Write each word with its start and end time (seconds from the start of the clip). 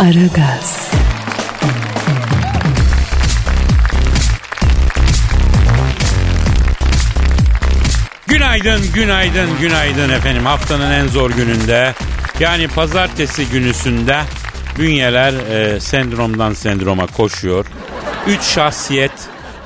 Aragaz, 0.00 0.90
Günaydın, 8.26 8.80
günaydın, 8.94 9.48
günaydın 9.60 10.10
efendim. 10.10 10.46
Haftanın 10.46 10.90
en 10.90 11.06
zor 11.06 11.30
gününde 11.30 11.94
yani 12.40 12.68
pazartesi 12.68 13.48
günüsünde 13.48 14.20
bünyeler 14.78 15.32
e, 15.32 15.80
sendromdan 15.80 16.52
sendroma 16.52 17.06
koşuyor. 17.06 17.66
Üç 18.26 18.42
şahsiyet 18.42 19.12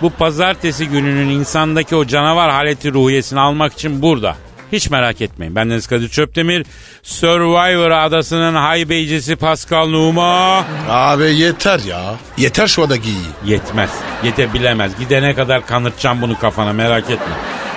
bu 0.03 0.11
pazartesi 0.11 0.89
gününün 0.89 1.31
insandaki 1.31 1.97
o 1.97 2.07
canavar 2.07 2.51
haleti 2.51 2.93
ruhiyesini 2.93 3.41
almak 3.41 3.73
için 3.73 4.03
burada. 4.03 4.37
Hiç 4.75 4.91
merak 4.91 5.21
etmeyin. 5.21 5.57
Bendeniz 5.57 5.87
Kadir 5.87 6.09
Çöptemir. 6.09 6.67
Survivor 7.03 7.91
adasının 7.91 8.55
haybeycisi 8.55 9.37
Pascal 9.37 9.89
Numa. 9.89 10.65
Abi 10.89 11.25
yeter 11.25 11.81
ya. 11.89 12.15
Yeter 12.39 12.67
şu 12.67 12.83
anda 12.83 12.97
giy. 12.97 13.13
Yetmez. 13.45 13.91
Yetebilemez. 14.25 14.99
Gidene 14.99 15.35
kadar 15.35 15.67
kanırtacağım 15.67 16.23
bunu 16.23 16.39
kafana 16.39 16.73
merak 16.73 17.05
etme. 17.11 17.35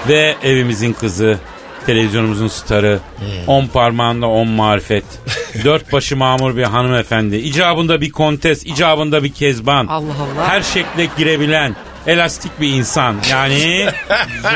Ve 0.08 0.36
evimizin 0.44 0.94
kızı, 0.94 1.38
televizyonumuzun 1.86 2.47
starı, 2.47 2.99
on 3.47 3.67
parmağında 3.67 4.27
on 4.27 4.47
marifet, 4.47 5.03
dört 5.64 5.93
başı 5.93 6.17
mamur 6.17 6.58
bir 6.58 6.64
hanımefendi, 6.64 7.36
icabında 7.36 8.02
bir 8.02 8.11
kontes, 8.11 8.66
icabında 8.66 9.23
bir 9.23 9.33
kezban. 9.33 9.88
Allah 9.88 10.03
Allah. 10.14 10.47
Her 10.47 10.61
şekle 10.61 11.09
girebilen, 11.17 11.75
elastik 12.08 12.61
bir 12.61 12.69
insan. 12.69 13.16
Yani 13.31 13.88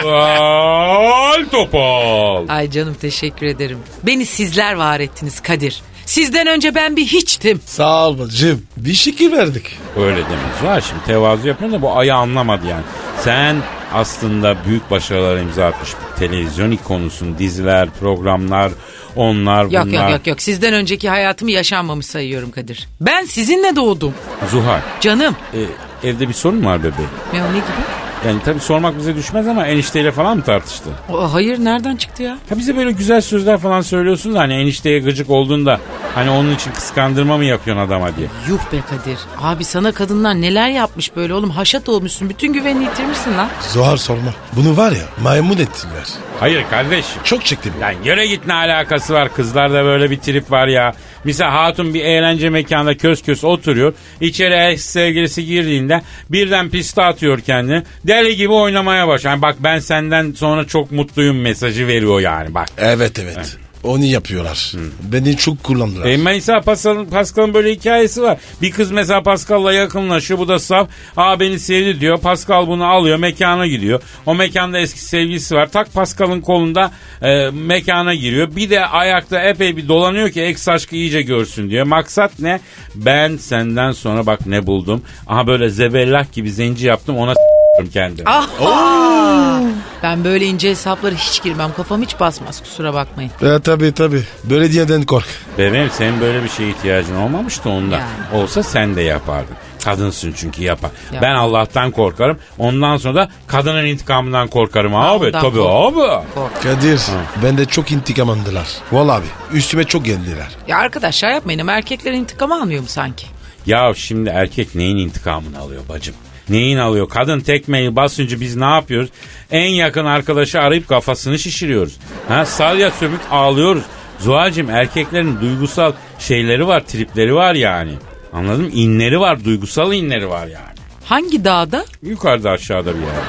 Zuhal 0.02 1.46
Topal. 1.52 2.46
Ay 2.50 2.70
canım 2.72 2.96
teşekkür 3.02 3.46
ederim. 3.46 3.78
Beni 4.04 4.26
sizler 4.26 4.74
var 4.74 5.00
ettiniz 5.00 5.40
Kadir. 5.40 5.82
Sizden 6.06 6.48
önce 6.48 6.76
ben 6.76 6.96
bir 6.96 7.06
hiçtim. 7.06 7.62
Sağ 7.66 8.08
ol 8.08 8.20
bacım. 8.20 8.62
Bir 8.78 8.94
şekil 8.94 9.32
verdik. 9.32 9.78
Öyle 9.98 10.16
demez 10.18 10.64
var 10.64 10.84
şimdi 10.90 11.04
tevazu 11.06 11.48
yapıyor 11.48 11.72
da 11.72 11.82
bu 11.82 11.98
ayı 11.98 12.16
anlamadı 12.16 12.68
yani. 12.68 12.84
Sen 13.24 13.56
aslında 13.94 14.56
büyük 14.68 14.92
başarılar 14.92 15.38
imza 15.38 15.66
atmış 15.66 15.90
bir 15.90 16.20
televizyon 16.20 16.72
ikonusun. 16.72 17.38
Diziler, 17.38 17.90
programlar, 18.00 18.72
onlar 19.16 19.68
bunlar. 19.68 19.86
Yok 19.86 19.94
yok 19.94 20.12
yok 20.12 20.28
yok. 20.28 20.42
Sizden 20.42 20.74
önceki 20.74 21.10
hayatımı 21.10 21.52
yaşanmamış 21.52 22.06
sayıyorum 22.06 22.52
Kadir. 22.52 22.88
Ben 23.02 23.26
sizinle 23.26 23.76
doğdum. 23.76 24.14
Zuhal, 24.52 24.80
Canım. 25.02 25.36
e, 25.54 25.60
evde 26.04 26.28
bir 26.30 26.34
sorun 26.34 26.60
mu 26.62 26.70
var 26.70 26.80
bebeğim? 26.80 27.10
Ya 27.36 27.44
ne 27.52 27.58
gibi? 27.58 28.02
Yani 28.28 28.40
tabii 28.46 28.60
sormak 28.60 28.98
bize 28.98 29.16
düşmez 29.16 29.48
ama 29.48 29.68
enişteyle 29.68 30.12
falan 30.12 30.38
mı 30.38 30.44
tartıştın? 30.44 30.94
O, 31.14 31.34
hayır 31.34 31.60
nereden 31.60 31.96
çıktı 31.96 32.24
ya? 32.24 32.38
Ha 32.50 32.58
bize 32.58 32.78
böyle 32.78 32.92
güzel 32.92 33.22
sözler 33.22 33.58
falan 33.58 33.82
söylüyorsun 33.82 34.34
da 34.36 34.40
hani 34.40 34.54
enişteye 34.54 35.00
gıcık 35.00 35.30
olduğunda 35.30 35.80
hani 36.16 36.30
onun 36.30 36.56
için 36.56 36.72
kıskandırma 36.72 37.38
mı 37.38 37.46
yapıyorsun 37.46 37.84
adama 37.88 38.16
diye. 38.18 38.28
Yuh 38.50 38.60
be 38.72 38.78
Kadir. 38.90 39.18
Abi 39.42 39.64
sana 39.66 39.92
kadınlar 39.92 40.42
neler 40.42 40.70
yapmış 40.70 41.16
böyle 41.16 41.34
oğlum. 41.34 41.50
Haşat 41.50 41.90
olmuşsun. 41.90 42.30
Bütün 42.30 42.54
güvenini 42.54 42.84
yitirmişsin 42.84 43.38
lan. 43.38 43.48
Zohar 43.70 43.98
sorma. 43.98 44.34
Bunu 44.56 44.78
var 44.78 44.92
ya 44.92 45.04
maymun 45.24 45.58
ettiler. 45.58 46.04
Hayır 46.40 46.66
kardeşim. 46.70 47.22
Çok 47.24 47.46
çektim. 47.46 47.74
Lan 47.82 47.94
yere 48.06 48.28
git 48.28 48.48
ne 48.48 48.54
alakası 48.54 49.14
var 49.14 49.34
kızlarda 49.34 49.84
böyle 49.86 50.12
bir 50.12 50.18
trip 50.20 50.52
var 50.52 50.68
ya. 50.68 50.94
Misal 51.24 51.50
hatun 51.50 51.94
bir 51.94 52.04
eğlence 52.04 52.50
mekanında 52.50 52.98
kös 52.98 53.24
kös 53.24 53.44
oturuyor. 53.44 53.94
İçeri 54.22 54.54
ex 54.54 54.82
sevgilisi 54.82 55.46
girdiğinde 55.46 56.02
birden 56.30 56.70
piste 56.70 57.02
atıyor 57.02 57.40
kendini. 57.40 57.84
Deli 58.08 58.36
gibi 58.36 58.54
oynamaya 58.54 59.08
başlıyor. 59.08 59.32
Yani 59.34 59.42
bak 59.42 59.56
ben 59.60 59.80
senden 59.80 60.32
sonra 60.32 60.68
çok 60.68 60.92
mutluyum 60.92 61.42
mesajı 61.42 61.88
veriyor 61.88 62.20
yani 62.20 62.54
bak. 62.54 62.68
Evet 62.78 63.20
evet. 63.20 63.58
Onu 63.84 64.06
yapıyorlar. 64.06 64.74
Beni 65.04 65.38
çok 65.38 65.64
kullandılar. 65.64 66.06
E 66.06 66.18
mesela 66.18 66.62
Pascal'ın, 66.62 67.06
Pascal'ın 67.06 67.54
böyle 67.54 67.72
hikayesi 67.72 68.22
var. 68.22 68.38
Bir 68.62 68.72
kız 68.72 68.92
mesela 68.92 69.24
Pascal'la 69.24 69.74
yakınlaşıyor. 69.74 70.40
Bu 70.40 70.48
da 70.48 70.60
saf. 70.60 70.90
Aa 71.18 71.40
beni 71.40 71.60
sevdi 71.60 72.02
diyor. 72.02 72.18
Pascal 72.20 72.68
bunu 72.68 72.86
alıyor 72.86 73.18
mekana 73.18 73.68
gidiyor. 73.68 74.02
O 74.26 74.36
mekanda 74.36 74.80
eski 74.80 75.00
sevgilisi 75.00 75.56
var. 75.56 75.72
Tak 75.72 75.94
Pascal'ın 75.94 76.42
kolunda 76.42 76.92
e, 77.22 77.50
mekana 77.50 78.14
giriyor. 78.14 78.56
Bir 78.56 78.70
de 78.70 78.86
ayakta 78.86 79.42
epey 79.42 79.78
bir 79.78 79.88
dolanıyor 79.88 80.30
ki 80.30 80.42
ex 80.42 80.68
aşkı 80.68 80.96
iyice 80.96 81.22
görsün 81.22 81.70
diyor. 81.70 81.86
Maksat 81.86 82.40
ne? 82.40 82.60
Ben 82.96 83.38
senden 83.38 83.92
sonra 83.92 84.26
bak 84.26 84.48
ne 84.48 84.68
buldum. 84.68 85.02
Aha 85.28 85.48
böyle 85.48 85.70
zebellah 85.70 86.34
gibi 86.34 86.52
zenci 86.52 86.88
yaptım 86.88 87.18
ona 87.18 87.34
s**tim 87.82 87.92
kendimi. 87.92 88.30
Ah! 88.30 89.62
Ben 90.04 90.24
böyle 90.24 90.46
ince 90.46 90.70
hesaplara 90.70 91.16
hiç 91.16 91.44
girmem. 91.44 91.72
Kafam 91.78 92.02
hiç 92.02 92.20
basmaz 92.20 92.62
kusura 92.62 92.94
bakmayın. 92.94 93.32
Ya 93.42 93.60
tabii 93.60 93.92
tabii. 93.92 94.24
Böyle 94.44 94.72
diyenden 94.72 95.04
kork. 95.04 95.26
Bebeğim 95.58 95.90
senin 95.90 96.22
böyle 96.22 96.44
bir 96.44 96.50
şeye 96.50 96.70
ihtiyacın 96.70 97.16
olmamıştı 97.16 97.70
onda. 97.70 97.96
Yani. 97.96 98.44
Olsa 98.44 98.64
sen 98.64 98.96
de 98.96 99.02
yapardın. 99.02 99.56
Kadınsın 99.84 100.34
çünkü 100.38 100.64
yapar. 100.64 100.92
Ya. 101.14 101.22
Ben 101.22 101.36
Allah'tan 101.36 101.92
korkarım. 101.92 102.40
Ondan 102.58 102.98
sonra 102.98 103.16
da 103.16 103.30
kadının 103.48 103.86
intikamından 103.86 104.48
korkarım 104.48 104.96
abi. 104.96 105.26
ondan 105.26 105.42
Tabii 105.42 105.58
kork. 105.58 105.98
abi. 105.98 106.26
Kork. 106.36 106.64
Kadir 106.64 107.02
ben 107.44 107.58
de 107.58 107.66
çok 107.66 107.92
intikam 107.92 108.30
aldılar. 108.30 108.68
Vallahi 108.92 109.18
abi 109.18 109.58
üstüme 109.58 109.84
çok 109.84 110.06
geldiler. 110.06 110.48
Ya 110.68 110.78
arkadaşlar 110.78 111.30
yapmayın 111.32 111.60
ama 111.60 111.72
erkekler 111.72 112.12
intikam 112.14 112.52
almıyor 112.52 112.82
mu 112.82 112.88
sanki? 112.88 113.26
Ya 113.66 113.94
şimdi 113.96 114.30
erkek 114.30 114.76
neyin 114.76 114.98
intikamını 114.98 115.60
alıyor 115.60 115.82
bacım? 115.90 116.16
Neyin 116.52 116.78
alıyor? 116.78 117.10
Kadın 117.10 117.40
tekmeyi 117.40 117.96
basınca 117.96 118.40
biz 118.40 118.56
ne 118.56 118.66
yapıyoruz? 118.66 119.10
En 119.52 119.70
yakın 119.70 120.06
arkadaşı 120.06 120.62
arayıp 120.62 120.88
kafasını 120.88 121.40
şişiriyoruz. 121.40 121.98
Ha 122.28 122.46
salya 122.46 122.92
sömük 122.92 123.22
ağlıyoruz. 123.32 123.84
Zuhal'cim 124.20 124.70
erkeklerin 124.70 125.42
duygusal 125.42 125.94
şeyleri 126.20 126.68
var, 126.68 126.84
tripleri 126.88 127.36
var 127.36 127.56
yani. 127.56 127.92
Anladın 128.34 128.64
mı? 128.64 128.70
İnleri 128.74 129.20
var, 129.20 129.46
duygusal 129.46 129.94
inleri 129.94 130.30
var 130.30 130.48
yani. 130.48 130.76
Hangi 131.06 131.46
dağda? 131.46 131.86
Yukarıda 132.04 132.50
aşağıda 132.52 132.96
bir 132.96 133.00
yerde. 133.00 133.22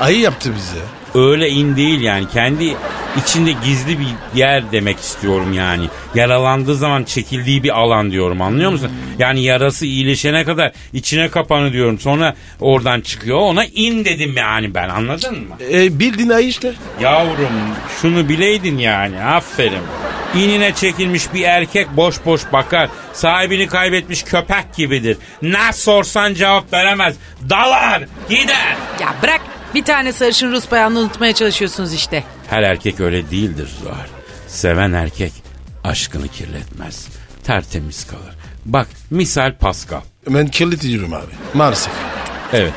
Ayı 0.00 0.20
yaptı 0.20 0.52
bize. 0.56 0.84
Öyle 1.28 1.48
in 1.50 1.76
değil 1.76 2.00
yani. 2.00 2.28
Kendi 2.28 2.76
içinde 3.16 3.52
gizli 3.64 3.98
bir 3.98 4.06
yer 4.34 4.72
demek 4.72 4.98
istiyorum 4.98 5.52
yani. 5.52 5.88
Yaralandığı 6.14 6.76
zaman 6.76 7.04
çekildiği 7.04 7.62
bir 7.62 7.78
alan 7.78 8.10
diyorum 8.10 8.42
anlıyor 8.42 8.70
musun? 8.70 8.90
Yani 9.18 9.42
yarası 9.42 9.86
iyileşene 9.86 10.44
kadar 10.44 10.72
içine 10.92 11.28
kapanı 11.28 11.72
diyorum. 11.72 11.98
Sonra 11.98 12.34
oradan 12.60 13.00
çıkıyor. 13.00 13.38
Ona 13.38 13.64
in 13.64 14.04
dedim 14.04 14.34
yani 14.36 14.74
ben 14.74 14.88
anladın 14.88 15.34
mı? 15.34 15.54
E, 15.72 15.98
bildiğin 15.98 16.30
ayı 16.30 16.48
işte. 16.48 16.72
Yavrum 17.00 17.52
şunu 18.02 18.28
bileydin 18.28 18.78
yani 18.78 19.22
aferin. 19.24 19.82
İnine 20.34 20.74
çekilmiş 20.74 21.34
bir 21.34 21.42
erkek 21.42 21.96
boş 21.96 22.24
boş 22.24 22.42
bakar. 22.52 22.88
Sahibini 23.12 23.66
kaybetmiş 23.66 24.22
köpek 24.22 24.74
gibidir. 24.76 25.16
Ne 25.42 25.72
sorsan 25.72 26.34
cevap 26.34 26.72
veremez. 26.72 27.16
Dalar 27.50 28.02
gider. 28.28 28.76
Ya 29.00 29.14
bırak 29.22 29.40
bir 29.74 29.84
tane 29.84 30.12
sarışın 30.12 30.52
Rus 30.52 30.70
bayanını 30.70 30.98
unutmaya 30.98 31.32
çalışıyorsunuz 31.34 31.92
işte. 31.94 32.24
Her 32.50 32.62
erkek 32.62 33.00
öyle 33.00 33.30
değildir 33.30 33.68
Zuhal. 33.82 34.06
Seven 34.46 34.92
erkek 34.92 35.32
aşkını 35.84 36.28
kirletmez. 36.28 37.08
Tertemiz 37.44 38.06
kalır. 38.06 38.34
Bak 38.64 38.88
misal 39.10 39.54
Pascal. 39.58 40.00
Ben 40.28 40.46
kirletiyorum 40.46 41.14
abi. 41.14 41.32
Maalesef. 41.54 41.92
Evet. 42.52 42.72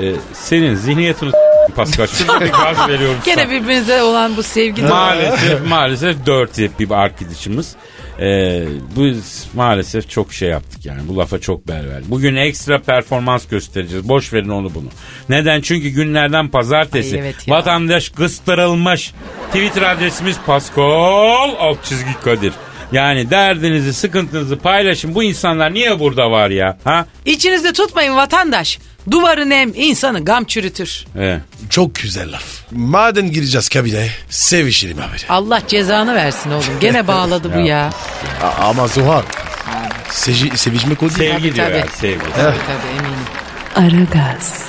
Ee, 0.00 0.12
senin 0.32 0.74
zihniyetini 0.74 1.30
Pascal. 1.76 2.06
Bir 2.40 2.52
gaz 2.52 2.88
veriyorum. 2.88 3.18
Gene 3.24 3.50
birbirinize 3.50 4.02
olan 4.02 4.36
bu 4.36 4.42
sevgi 4.42 4.82
Maalesef 4.82 5.66
maalesef 5.68 6.26
dirty 6.26 6.66
bir 6.78 6.90
arkadaşımız. 6.90 7.76
Ee, 8.20 8.64
bu 8.96 9.06
maalesef 9.54 10.10
çok 10.10 10.32
şey 10.32 10.48
yaptık 10.48 10.86
yani. 10.86 11.00
Bu 11.08 11.16
lafa 11.16 11.38
çok 11.38 11.68
bel 11.68 11.88
verdik. 11.88 12.10
Bugün 12.10 12.36
ekstra 12.36 12.82
performans 12.82 13.46
göstereceğiz. 13.48 14.08
Boş 14.08 14.32
verin 14.32 14.48
onu 14.48 14.74
bunu. 14.74 14.88
Neden? 15.28 15.60
Çünkü 15.60 15.88
günlerden 15.88 16.48
pazartesi. 16.48 17.14
Ay 17.16 17.20
evet 17.20 17.48
ya. 17.48 17.54
Vatandaş 17.54 18.08
kıstırılmış. 18.08 19.12
Twitter 19.48 19.82
adresimiz 19.82 20.36
Pascal 20.46 21.50
alt 21.58 21.84
çizgi 21.84 22.20
Kadir. 22.24 22.52
Yani 22.92 23.30
derdinizi, 23.30 23.92
sıkıntınızı 23.92 24.58
paylaşın. 24.58 25.14
Bu 25.14 25.22
insanlar 25.22 25.74
niye 25.74 26.00
burada 26.00 26.30
var 26.30 26.50
ya? 26.50 26.78
Ha? 26.84 27.06
İçinizde 27.24 27.72
tutmayın 27.72 28.16
vatandaş. 28.16 28.78
Duvarı 29.10 29.48
nem 29.50 29.72
insanı 29.74 30.24
gam 30.24 30.44
çürütür. 30.44 31.04
Evet. 31.18 31.40
Çok 31.70 31.94
güzel 31.94 32.32
laf. 32.32 32.42
Maden 32.70 33.32
gireceğiz 33.32 33.68
kabine. 33.68 34.08
Sevişelim 34.30 34.98
abi. 34.98 35.16
Allah 35.28 35.60
cezanı 35.68 36.14
versin 36.14 36.50
oğlum. 36.50 36.80
Gene 36.80 37.08
bağladı 37.08 37.54
bu 37.54 37.58
ya. 37.66 37.90
A- 38.42 38.68
ama 38.68 38.86
Zuhal. 38.86 39.22
Seji, 40.10 40.58
sevişmek 40.58 41.02
o 41.02 41.08
değil. 41.08 41.30
Sevgi 41.32 41.54
diyor 41.54 41.66
tabii. 41.66 41.76
ya 41.78 41.86
sevgi. 42.00 42.18
Tabii 42.36 42.56
tabii 42.66 42.98
eminim. 42.98 43.26
Aragaz, 43.76 44.64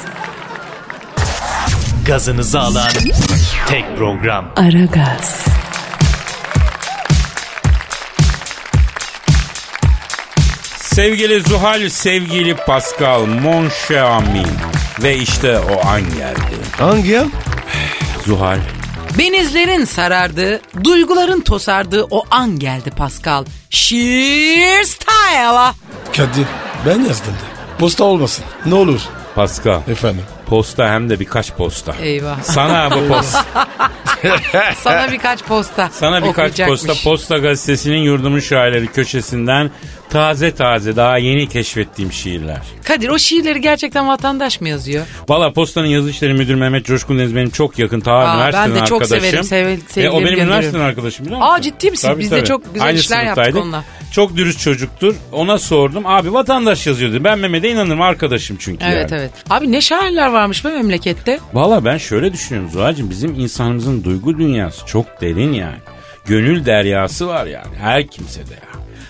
Gazınızı 2.05 2.59
alan 2.59 2.89
tek 3.67 3.97
program. 3.97 4.51
Aragaz, 4.55 5.45
Sevgili 10.97 11.41
Zuhal, 11.41 11.89
sevgili 11.89 12.55
Pascal, 12.55 13.25
mon 13.25 13.69
cher 13.69 14.01
ami. 14.01 14.43
Ve 15.03 15.17
işte 15.17 15.59
o 15.59 15.87
an 15.87 16.01
geldi. 16.01 16.55
Hangi 16.77 17.19
an? 17.19 17.31
Zuhal, 18.25 18.59
Benizlerin 19.17 19.85
sarardığı, 19.85 20.61
duyguların 20.83 21.41
tosardığı 21.41 22.03
o 22.03 22.23
an 22.31 22.59
geldi 22.59 22.91
Pascal. 22.91 23.45
Sheer 23.69 24.83
style. 24.83 25.73
Kadir 26.17 26.45
ben 26.85 26.99
yazdım 26.99 27.33
da. 27.33 27.77
Posta 27.79 28.03
olmasın. 28.03 28.45
Ne 28.65 28.75
olur. 28.75 29.01
Pascal. 29.35 29.81
Efendim. 29.87 30.23
Posta 30.45 30.89
hem 30.89 31.09
de 31.09 31.19
birkaç 31.19 31.51
posta. 31.51 31.95
Eyvah. 32.01 32.43
Sana 32.43 32.91
bu 32.91 33.07
posta. 33.07 33.45
Sana 34.83 35.11
birkaç 35.11 35.43
posta 35.43 35.89
Sana 35.91 36.23
birkaç 36.23 36.59
posta 36.59 36.93
Posta 37.03 37.37
Gazetesi'nin 37.37 37.97
yurdumun 37.97 38.39
şairleri 38.39 38.87
köşesinden 38.87 39.71
taze 40.09 40.51
taze 40.55 40.95
daha 40.95 41.17
yeni 41.17 41.49
keşfettiğim 41.49 42.11
şiirler. 42.11 42.61
Kadir 42.83 43.09
o 43.09 43.19
şiirleri 43.19 43.61
gerçekten 43.61 44.07
vatandaş 44.07 44.61
mı 44.61 44.69
yazıyor? 44.69 45.05
Valla 45.29 45.53
Posta'nın 45.53 45.87
yazı 45.87 46.09
işleri 46.09 46.33
müdürü 46.33 46.55
Mehmet 46.55 46.85
Coşkun 46.85 47.19
Deniz 47.19 47.35
benim 47.35 47.49
çok 47.49 47.79
yakın 47.79 47.99
ta 47.99 48.11
Aa, 48.13 48.35
üniversiteden 48.35 48.75
ben 48.75 48.81
de 48.81 48.85
çok 48.85 49.01
arkadaşım. 49.01 49.43
severim, 49.43 49.81
sev- 49.87 50.03
e, 50.03 50.09
o 50.09 50.19
benim 50.21 50.39
üniversiteden 50.39 50.83
arkadaşım 50.83 51.25
biliyor 51.25 51.41
musun? 51.41 51.53
Aa, 51.53 51.61
ciddi 51.61 51.91
misin? 51.91 52.11
Biz 52.19 52.31
de 52.31 52.43
çok 52.45 52.73
güzel 52.73 52.95
işler 52.95 53.23
yaptık 53.23 53.55
onunla. 53.55 53.83
Çok 54.11 54.37
dürüst 54.37 54.59
çocuktur. 54.59 55.15
Ona 55.31 55.57
sordum. 55.57 56.05
Abi 56.05 56.33
vatandaş 56.33 56.87
yazıyor 56.87 57.11
dedi. 57.11 57.23
Ben 57.23 57.39
Mehmet'e 57.39 57.69
inanırım 57.69 58.01
arkadaşım 58.01 58.57
çünkü 58.59 58.85
Evet 58.85 59.11
yani. 59.11 59.21
evet. 59.21 59.31
Abi 59.49 59.71
ne 59.71 59.81
şairler 59.81 60.27
varmış 60.27 60.65
be 60.65 60.69
memlekette. 60.69 61.39
Valla 61.53 61.85
ben 61.85 61.97
şöyle 61.97 62.33
düşünüyorum 62.33 62.71
Zuhal'cığım. 62.71 63.09
Bizim 63.09 63.39
insanımızın 63.39 64.03
duygu 64.03 64.37
dünyası 64.37 64.85
çok 64.85 65.21
derin 65.21 65.53
yani. 65.53 65.77
Gönül 66.25 66.65
deryası 66.65 67.27
var 67.27 67.45
yani 67.45 67.75
her 67.81 68.07
kimsede 68.07 68.53
ya. 68.53 68.59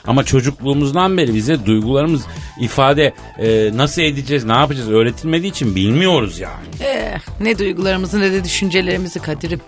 Ama 0.07 0.23
çocukluğumuzdan 0.23 1.17
beri 1.17 1.35
bize 1.35 1.65
duygularımız 1.65 2.21
ifade 2.59 3.13
e, 3.39 3.77
nasıl 3.77 4.01
edeceğiz, 4.01 4.45
ne 4.45 4.53
yapacağız 4.53 4.89
öğretilmediği 4.89 5.51
için 5.51 5.75
bilmiyoruz 5.75 6.39
yani. 6.39 6.65
Eh, 6.81 7.19
ne 7.41 7.57
duygularımızı 7.59 8.19
ne 8.19 8.31
de 8.31 8.43
düşüncelerimizi 8.43 9.19
Kadir'im. 9.19 9.61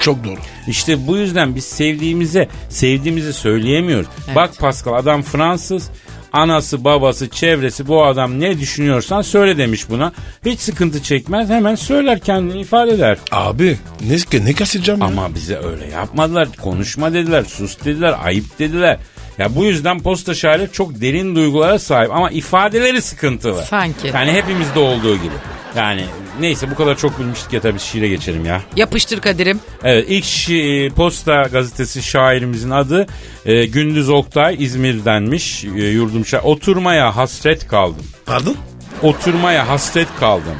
Çok 0.00 0.24
doğru. 0.24 0.38
İşte 0.66 1.06
bu 1.06 1.16
yüzden 1.16 1.54
biz 1.54 1.64
sevdiğimize 1.64 2.48
sevdiğimizi 2.68 3.32
söyleyemiyoruz. 3.32 4.08
Evet. 4.26 4.36
Bak 4.36 4.58
Pascal 4.58 4.94
adam 4.94 5.22
Fransız. 5.22 5.90
Anası 6.32 6.84
babası 6.84 7.28
çevresi 7.28 7.88
bu 7.88 8.04
adam 8.04 8.40
ne 8.40 8.58
düşünüyorsan 8.58 9.22
söyle 9.22 9.58
demiş 9.58 9.90
buna. 9.90 10.12
Hiç 10.46 10.60
sıkıntı 10.60 11.02
çekmez 11.02 11.48
hemen 11.48 11.74
söyler 11.74 12.20
kendini 12.20 12.60
ifade 12.60 12.90
eder. 12.90 13.18
Abi 13.30 13.76
ne, 14.08 14.44
ne 14.44 14.52
kasacağım 14.52 15.00
ya? 15.00 15.06
Ama 15.06 15.34
bize 15.34 15.56
öyle 15.56 15.86
yapmadılar. 15.86 16.48
Konuşma 16.62 17.12
dediler, 17.12 17.44
sus 17.44 17.84
dediler, 17.84 18.14
ayıp 18.24 18.58
dediler. 18.58 18.98
Ya 19.38 19.54
bu 19.56 19.64
yüzden 19.64 20.00
posta 20.00 20.34
şairleri 20.34 20.72
çok 20.72 21.00
derin 21.00 21.34
duygulara 21.36 21.78
sahip 21.78 22.10
ama 22.14 22.30
ifadeleri 22.30 23.02
sıkıntılı. 23.02 23.62
Sanki. 23.62 24.06
Yani 24.14 24.32
hepimizde 24.32 24.78
olduğu 24.78 25.16
gibi. 25.16 25.34
Yani 25.76 26.04
neyse 26.40 26.70
bu 26.70 26.74
kadar 26.74 26.96
çok 26.96 27.18
bilmiştik 27.18 27.52
ya 27.52 27.60
tabii 27.60 27.78
şiire 27.78 28.08
geçelim 28.08 28.44
ya. 28.44 28.60
Yapıştır 28.76 29.20
Kadir'im. 29.20 29.60
Evet 29.84 30.04
ilk 30.08 30.24
şi- 30.24 30.90
Posta 30.90 31.42
gazetesi 31.42 32.02
şairimizin 32.02 32.70
adı 32.70 33.06
e, 33.46 33.66
Gündüz 33.66 34.08
Oktay 34.10 34.56
İzmir'denmiş 34.64 35.64
e, 35.64 35.68
yurdum 35.68 36.26
şair. 36.26 36.42
Oturmaya 36.44 37.16
hasret 37.16 37.68
kaldım. 37.68 38.06
Pardon? 38.26 38.56
Oturmaya 39.02 39.68
hasret 39.68 40.08
kaldım. 40.20 40.54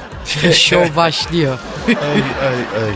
Şov 0.53 0.97
başlıyor. 0.97 1.59
ay 1.89 1.95
ay 2.49 2.55
ay. 2.85 2.93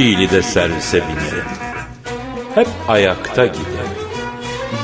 Çiğli'de 0.00 0.42
servise 0.42 0.96
binerim. 0.96 1.44
Hep 2.54 2.66
ayakta 2.88 3.46
giderim. 3.46 3.96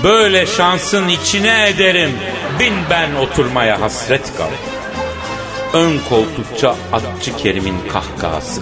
Böyle 0.04 0.46
şansın 0.46 1.08
içine 1.08 1.68
ederim. 1.68 2.10
Bin 2.60 2.74
ben 2.90 3.14
oturmaya 3.14 3.80
hasret 3.80 4.36
kaldım. 4.36 4.54
Ön 5.72 5.98
koltukça 6.08 6.74
atçı 6.92 7.36
Kerim'in 7.36 7.76
kahkahası. 7.92 8.60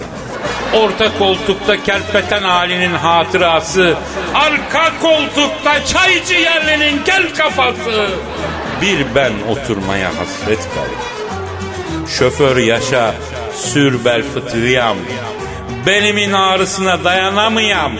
Orta 0.73 1.17
koltukta 1.17 1.83
kerpeten 1.83 2.43
halinin 2.43 2.93
hatırası. 2.93 3.95
Arka 4.33 4.91
koltukta 5.01 5.85
çaycı 5.85 6.33
yerlinin 6.33 7.03
kel 7.03 7.35
kafası. 7.35 8.07
Bir 8.81 9.05
ben 9.15 9.33
oturmaya 9.49 10.09
hasret 10.09 10.67
kaldım. 10.75 11.05
Şoför 12.07 12.57
yaşa, 12.57 13.15
sür 13.55 14.05
bel 14.05 14.23
fıtığıyam. 14.23 14.97
Belimin 15.85 16.33
ağrısına 16.33 17.03
dayanamayam. 17.03 17.91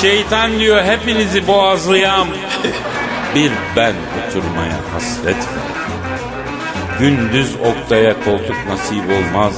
Şeytan 0.00 0.60
diyor 0.60 0.84
hepinizi 0.84 1.46
boğazlayam. 1.46 2.28
Bir 3.34 3.52
ben 3.76 3.94
oturmaya 4.28 4.78
hasret. 4.94 5.36
Gündüz 6.98 7.56
oktaya 7.56 8.24
koltuk 8.24 8.56
nasip 8.68 9.04
olmaz. 9.10 9.54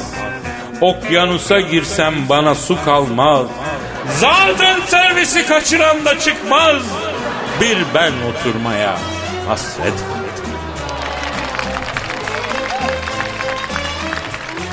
Okyanusa 0.81 1.61
girsem 1.61 2.14
bana 2.29 2.55
su 2.55 2.85
kalmaz. 2.85 3.47
Zaten 4.19 4.81
servisi 4.87 5.47
kaçıran 5.47 6.05
da 6.05 6.19
çıkmaz. 6.19 6.82
Bir 7.61 7.79
ben 7.94 8.12
oturmaya 8.31 8.99
hasret. 9.49 9.94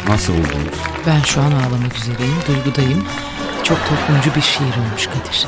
Nasıl 0.07 0.33
buldunuz? 0.33 0.88
Ben 1.07 1.19
şu 1.21 1.41
an 1.41 1.51
ağlamak 1.51 1.95
üzereyim, 1.97 2.35
duygudayım. 2.47 3.05
Çok 3.63 3.77
toplumcu 3.89 4.35
bir 4.35 4.41
şiir 4.41 4.63
olmuş 4.63 5.07
Kadir. 5.07 5.45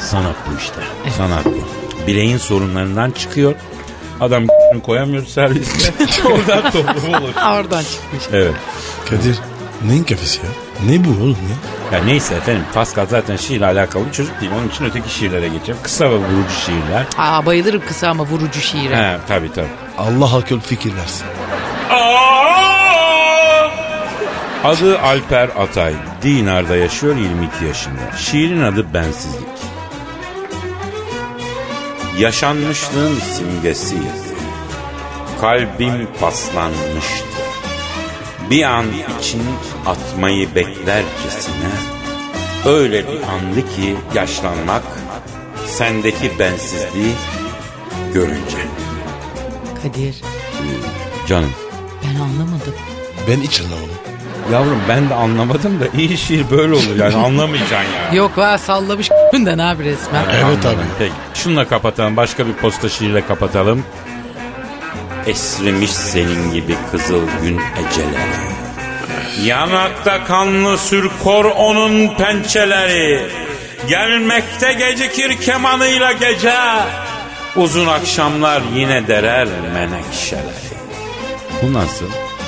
Sanat 0.00 0.34
bu 0.50 0.58
işte. 0.58 0.80
Sanat 1.16 1.44
bu. 1.44 1.58
Bireyin 2.06 2.36
sorunlarından 2.38 3.10
çıkıyor. 3.10 3.54
Adam 4.20 4.44
koyamıyor 4.86 5.26
serviste. 5.26 5.92
Oradan 6.28 6.70
toplum 6.70 7.14
olur. 7.14 7.34
Oradan 7.54 7.82
çıkmış. 7.82 8.22
Evet. 8.32 8.54
Kadir 9.10 9.38
neyin 9.86 10.04
kafesi 10.04 10.38
ya? 10.38 10.50
Ne 10.86 11.04
bu 11.04 11.08
oğlum 11.10 11.36
ya? 11.92 11.98
Ya 11.98 12.04
neyse 12.04 12.34
efendim 12.34 12.62
Pascal 12.74 13.06
zaten 13.06 13.36
şiirle 13.36 13.66
alakalı 13.66 14.06
bir 14.06 14.12
çocuk 14.12 14.40
değil. 14.40 14.52
Onun 14.58 14.68
için 14.68 14.84
öteki 14.84 15.14
şiirlere 15.14 15.48
geçelim. 15.48 15.76
Kısa 15.82 16.10
ve 16.10 16.14
vurucu 16.16 16.54
şiirler. 16.66 17.04
Aa, 17.18 17.46
bayılırım 17.46 17.82
kısa 17.88 18.08
ama 18.08 18.24
vurucu 18.24 18.60
şiire. 18.60 18.96
He 18.96 19.16
tabii 19.28 19.52
tabii. 19.52 19.66
Allah 19.98 20.36
akıl 20.36 20.60
fikir 20.60 20.96
versin. 20.96 21.26
Adı 24.64 24.98
Alper 24.98 25.48
Atay. 25.58 25.94
Dinar'da 26.22 26.76
yaşıyor 26.76 27.16
22 27.16 27.64
yaşında. 27.64 28.16
Şiirin 28.18 28.60
adı 28.60 28.94
Bensizlik. 28.94 29.48
Yaşanmışlığın 32.18 33.14
simgesiydi. 33.14 34.30
Kalbim 35.40 36.08
paslanmıştı. 36.20 37.24
Bir 38.50 38.62
an 38.62 38.86
için 39.20 39.42
atmayı 39.86 40.54
beklercesine 40.54 41.70
öyle 42.66 43.08
bir 43.08 43.22
andı 43.22 43.60
ki 43.76 43.96
yaşlanmak 44.14 44.82
sendeki 45.66 46.38
bensizliği 46.38 47.14
görünce. 48.14 48.58
Kadir 49.82 50.22
Canım 51.28 51.52
ben 52.04 52.20
anlamadım. 52.20 52.74
Ben 53.28 53.40
hiç 53.40 53.60
anlamadım. 53.60 53.99
Yavrum 54.52 54.80
ben 54.88 55.10
de 55.10 55.14
anlamadım 55.14 55.80
da 55.80 55.84
iyi 55.98 56.18
şiir 56.18 56.50
böyle 56.50 56.74
olur 56.74 56.96
yani 56.98 57.16
anlamayacaksın 57.16 57.76
yani. 58.04 58.16
Yok 58.16 58.38
va 58.38 58.58
sallamış 58.58 59.10
de 59.32 59.56
ne 59.56 59.64
abi 59.64 59.84
resmen. 59.84 60.24
Evet 60.34 60.66
abi. 60.66 60.76
Peki. 60.98 61.12
Şununla 61.34 61.68
kapatalım. 61.68 62.16
Başka 62.16 62.46
bir 62.46 62.52
posta 62.52 62.88
şiirle 62.88 63.26
kapatalım. 63.26 63.84
Esrimiş 65.26 65.90
senin 65.90 66.52
gibi 66.52 66.74
kızıl 66.90 67.22
gün 67.42 67.60
eceleri. 67.76 68.50
Yanakta 69.44 70.24
kanlı 70.24 70.78
sürkor 70.78 71.44
onun 71.44 72.16
pençeleri. 72.16 73.20
Gelmekte 73.88 74.72
gecikir 74.72 75.40
kemanıyla 75.40 76.12
gece. 76.12 76.54
Uzun 77.56 77.86
akşamlar 77.86 78.62
yine 78.74 79.08
derer 79.08 79.48
menekşeleri. 79.74 80.70
Bu 81.62 81.72
nasıl? 81.72 82.06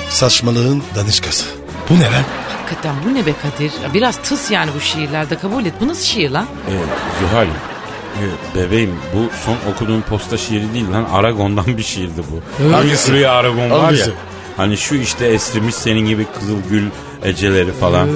Saçmalığın 0.09 0.83
danışkası. 0.95 1.62
Bu 1.89 1.93
ne 1.99 2.03
lan? 2.03 2.23
Hakikaten 2.57 2.95
bu 3.05 3.13
ne 3.13 3.25
be 3.25 3.31
Kadir? 3.41 3.71
Ya 3.83 3.93
Biraz 3.93 4.17
tıs 4.17 4.51
yani 4.51 4.71
bu 4.75 4.79
şiirlerde 4.81 5.35
kabul 5.37 5.65
et. 5.65 5.73
Bu 5.81 5.87
nasıl 5.87 6.03
şiir 6.03 6.29
lan? 6.31 6.45
E, 6.67 6.71
Zuhal 7.19 7.45
e, 7.45 8.23
bebeğim 8.55 8.95
bu 9.15 9.19
son 9.45 9.71
okuduğum 9.73 10.01
posta 10.01 10.37
şiiri 10.37 10.73
değil 10.73 10.91
lan 10.91 11.07
Aragon'dan 11.13 11.65
bir 11.77 11.83
şiirdi 11.83 12.21
bu. 12.31 12.73
Hangisi? 12.73 13.07
Şuraya 13.07 13.31
Aragon 13.31 13.69
var 13.71 13.79
Hangisi? 13.81 14.09
ya. 14.09 14.15
Hani 14.57 14.77
şu 14.77 14.95
işte 14.95 15.25
esrimiş 15.27 15.75
senin 15.75 16.05
gibi 16.05 16.25
kızıl 16.39 16.57
gül 16.69 16.83
eceleri 17.23 17.71
falan. 17.71 18.09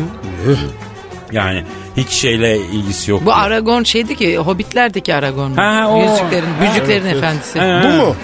Yani 1.31 1.63
hiç 1.97 2.09
şeyle 2.09 2.57
ilgisi 2.57 3.11
yok. 3.11 3.25
Bu 3.25 3.33
Aragon 3.33 3.83
şeydi 3.83 4.15
ki 4.15 4.37
Hobbit'lerdeki 4.37 5.15
Aragon. 5.15 5.51
mu? 5.51 5.57
Ha, 5.57 5.87
o. 5.89 6.01
Yüzüklerin, 6.01 6.49
Yüzüklerin 6.67 7.05
Efendisi. 7.05 7.59
Ha, 7.59 7.81
Bu 7.83 7.87
mu? 8.05 8.15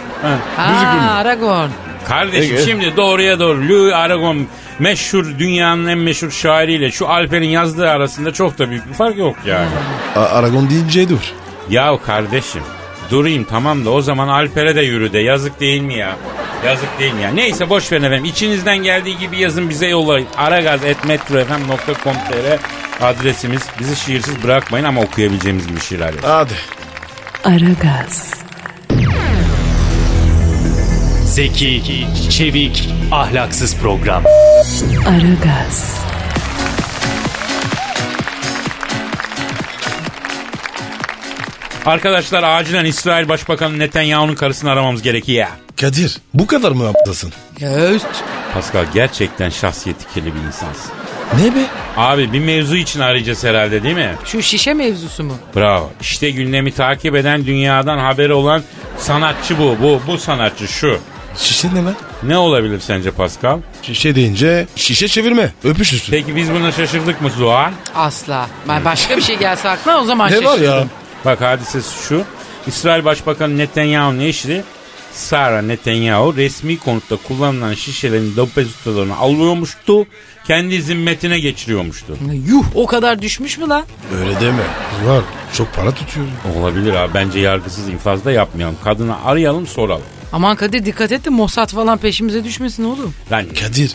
Ha, 0.57 1.11
Aragon. 1.13 1.69
Kardeşim 2.07 2.57
şimdi 2.65 2.97
doğruya 2.97 3.39
doğru 3.39 3.69
Louis 3.69 3.93
Aragon 3.93 4.47
meşhur 4.79 5.25
dünyanın 5.39 5.87
en 5.87 5.97
meşhur 5.97 6.31
şairiyle 6.31 6.91
şu 6.91 7.09
Alper'in 7.09 7.49
yazdığı 7.49 7.89
arasında 7.89 8.33
çok 8.33 8.59
da 8.59 8.69
büyük 8.69 8.89
bir 8.89 8.93
fark 8.93 9.17
yok 9.17 9.35
yani. 9.45 9.67
A- 10.15 10.19
Aragon 10.19 10.69
deyince 10.69 11.09
dur. 11.09 11.19
Ya 11.69 11.97
kardeşim 12.05 12.61
durayım 13.11 13.43
tamam 13.43 13.85
da 13.85 13.89
o 13.89 14.01
zaman 14.01 14.27
Alper'e 14.27 14.75
de 14.75 14.81
yürü 14.81 15.13
de 15.13 15.19
yazık 15.19 15.59
değil 15.59 15.81
mi 15.81 15.93
ya? 15.97 16.15
Yazık 16.65 16.99
değil 16.99 17.13
mi 17.13 17.21
ya? 17.21 17.29
Neyse 17.29 17.69
boş 17.69 17.91
verin 17.91 18.03
efendim. 18.03 18.25
İçinizden 18.25 18.77
geldiği 18.77 19.17
gibi 19.17 19.37
yazın 19.39 19.69
bize 19.69 19.87
yollayın. 19.87 20.27
aragaz.metrofm.com.tr 20.37 22.59
adresimiz. 23.05 23.61
Bizi 23.79 23.95
şiirsiz 23.95 24.43
bırakmayın 24.43 24.85
ama 24.85 25.01
okuyabileceğimiz 25.01 25.67
gibi 25.67 25.79
şiirler 25.79 26.13
yazın. 26.13 26.21
Hadi. 26.29 26.53
Aragaz, 27.43 28.33
Zeki, 31.33 32.07
çevik, 32.29 32.89
ahlaksız 33.11 33.77
program. 33.77 34.23
Aragaz, 35.07 35.99
Arkadaşlar 41.85 42.43
acilen 42.43 42.85
İsrail 42.85 43.29
Başbakanı 43.29 43.79
Netanyahu'nun 43.79 44.35
karısını 44.35 44.71
aramamız 44.71 45.01
gerekiyor. 45.01 45.47
Kadir 45.81 46.17
bu 46.33 46.47
kadar 46.47 46.71
mı 46.71 46.87
aptasın? 46.87 47.33
Ya 47.59 47.89
üst. 47.91 48.07
Pascal 48.53 48.85
gerçekten 48.93 49.49
şahsiyeti 49.49 50.05
kirli 50.13 50.35
bir 50.35 50.39
insansın. 50.47 50.91
Ne 51.39 51.55
be? 51.55 51.65
Abi 51.97 52.33
bir 52.33 52.39
mevzu 52.39 52.75
için 52.75 52.99
arayacağız 52.99 53.43
herhalde 53.43 53.83
değil 53.83 53.95
mi? 53.95 54.15
Şu 54.25 54.41
şişe 54.41 54.73
mevzusu 54.73 55.23
mu? 55.23 55.33
Bravo. 55.55 55.91
İşte 56.01 56.29
gündemi 56.31 56.71
takip 56.71 57.15
eden 57.15 57.45
dünyadan 57.45 57.97
haberi 57.97 58.33
olan 58.33 58.63
sanatçı 58.97 59.59
bu. 59.59 59.77
Bu 59.81 60.01
bu 60.07 60.17
sanatçı 60.17 60.67
şu. 60.67 60.99
Şişe 61.37 61.75
ne 61.75 61.83
lan? 61.83 61.95
Ne 62.23 62.37
olabilir 62.37 62.79
sence 62.79 63.11
Pascal? 63.11 63.59
Şişe 63.81 64.15
deyince 64.15 64.67
şişe 64.75 65.07
çevirme. 65.07 65.53
Öpüş 65.63 65.93
üstü. 65.93 66.11
Peki 66.11 66.35
biz 66.35 66.51
buna 66.53 66.71
şaşırdık 66.71 67.21
mı 67.21 67.29
Zuhal? 67.29 67.71
Asla. 67.95 68.47
Ben 68.69 68.85
başka 68.85 69.17
bir 69.17 69.21
şey 69.21 69.37
gelse 69.37 69.69
aklına 69.69 69.99
o 70.01 70.03
zaman 70.05 70.31
Ne 70.31 70.43
var 70.43 70.59
ya? 70.59 70.87
Bak 71.25 71.41
hadisesi 71.41 72.03
şu. 72.07 72.23
İsrail 72.67 73.05
Başbakanı 73.05 73.57
Netanyahu'nun 73.57 74.19
eşi 74.19 74.63
Sara 75.13 75.61
Netanyahu 75.61 76.35
resmi 76.35 76.79
konutta 76.79 77.15
kullanılan 77.27 77.73
şişelerin 77.73 78.35
depozitolarını 78.35 79.17
alıyormuştu. 79.17 80.05
Kendi 80.47 80.81
zimmetine 80.81 81.39
geçiriyormuştu. 81.39 82.17
Yuh 82.47 82.65
o 82.75 82.85
kadar 82.85 83.21
düşmüş 83.21 83.57
mü 83.57 83.67
lan? 83.69 83.83
Öyle 84.19 84.39
deme. 84.39 84.63
Var. 85.05 85.23
Çok 85.53 85.73
para 85.73 85.91
tutuyor. 85.91 86.25
Olabilir 86.59 86.93
abi. 86.93 87.13
Bence 87.13 87.39
yargısız 87.39 87.89
infazda 87.89 88.31
yapmayalım. 88.31 88.75
Kadını 88.83 89.25
arayalım 89.25 89.67
soralım. 89.67 90.03
Aman 90.33 90.55
Kadir 90.55 90.85
dikkat 90.85 91.11
et 91.11 91.25
de 91.25 91.29
Mossad 91.29 91.69
falan 91.69 91.97
peşimize 91.97 92.43
düşmesin 92.43 92.83
oğlum. 92.83 93.13
Lan 93.31 93.45
Kadir. 93.59 93.91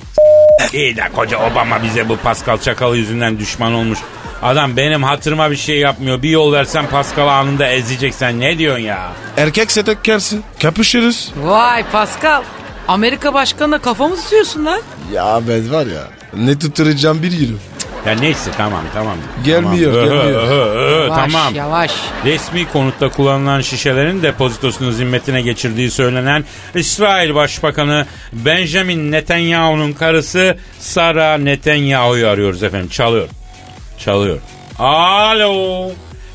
iyi 0.73 0.97
de 0.97 1.03
koca 1.17 1.39
Obama 1.51 1.83
bize 1.83 2.09
bu 2.09 2.17
Pascal 2.17 2.59
Çakal 2.59 2.97
yüzünden 2.97 3.39
düşman 3.39 3.73
olmuş. 3.75 3.99
Adam 4.43 4.77
benim 4.77 5.03
hatırıma 5.03 5.51
bir 5.51 5.57
şey 5.57 5.79
yapmıyor. 5.79 6.23
Bir 6.23 6.31
yol 6.31 6.53
versen 6.53 6.87
Pascal 6.87 7.29
anında 7.29 7.69
ezecek 7.69 8.15
sen. 8.15 8.41
Ne 8.41 8.59
diyorsun 8.59 8.83
ya? 8.83 9.13
Erkekse 9.37 9.83
tekkersin. 9.83 10.43
Kapışırız. 10.63 11.31
Vay 11.43 11.85
Pascal. 11.93 12.43
Amerika 12.89 13.35
başkanına 13.35 13.79
kafamı 13.79 14.17
tutuyorsun 14.17 14.65
lan. 14.65 14.81
Ya 15.13 15.41
ben 15.49 15.73
var 15.73 15.87
ya. 15.87 16.09
Ne 16.37 16.59
tutturacağım 16.59 17.23
bir 17.23 17.33
yürü. 17.33 17.55
Ya 18.09 18.15
neyse 18.15 18.51
tamam 18.57 18.83
tamam. 18.95 19.17
Gelmiyor, 19.45 19.93
tamam. 19.93 20.09
gelmiyor. 20.19 20.43
Ö, 20.43 20.47
ö, 20.47 20.55
ö, 20.55 20.79
ö, 20.79 21.05
Yavaş 21.05 21.33
tamam. 21.33 21.55
yavaş. 21.55 21.91
Resmi 22.25 22.69
konutta 22.69 23.09
kullanılan 23.09 23.61
şişelerin 23.61 24.23
depozitosunu 24.23 24.93
zimmetine 24.93 25.43
geçirdiği 25.43 25.91
söylenen 25.91 26.45
İsrail 26.75 27.35
Başbakanı 27.35 28.07
Benjamin 28.33 29.13
Netanyahu'nun 29.13 29.93
karısı 29.93 30.57
Sara 30.79 31.39
Netanyahu'yu 31.39 32.29
arıyoruz 32.29 32.63
efendim. 32.63 32.89
Çalıyor. 32.89 33.29
Çalıyor. 33.99 34.39
Alo. 34.79 35.91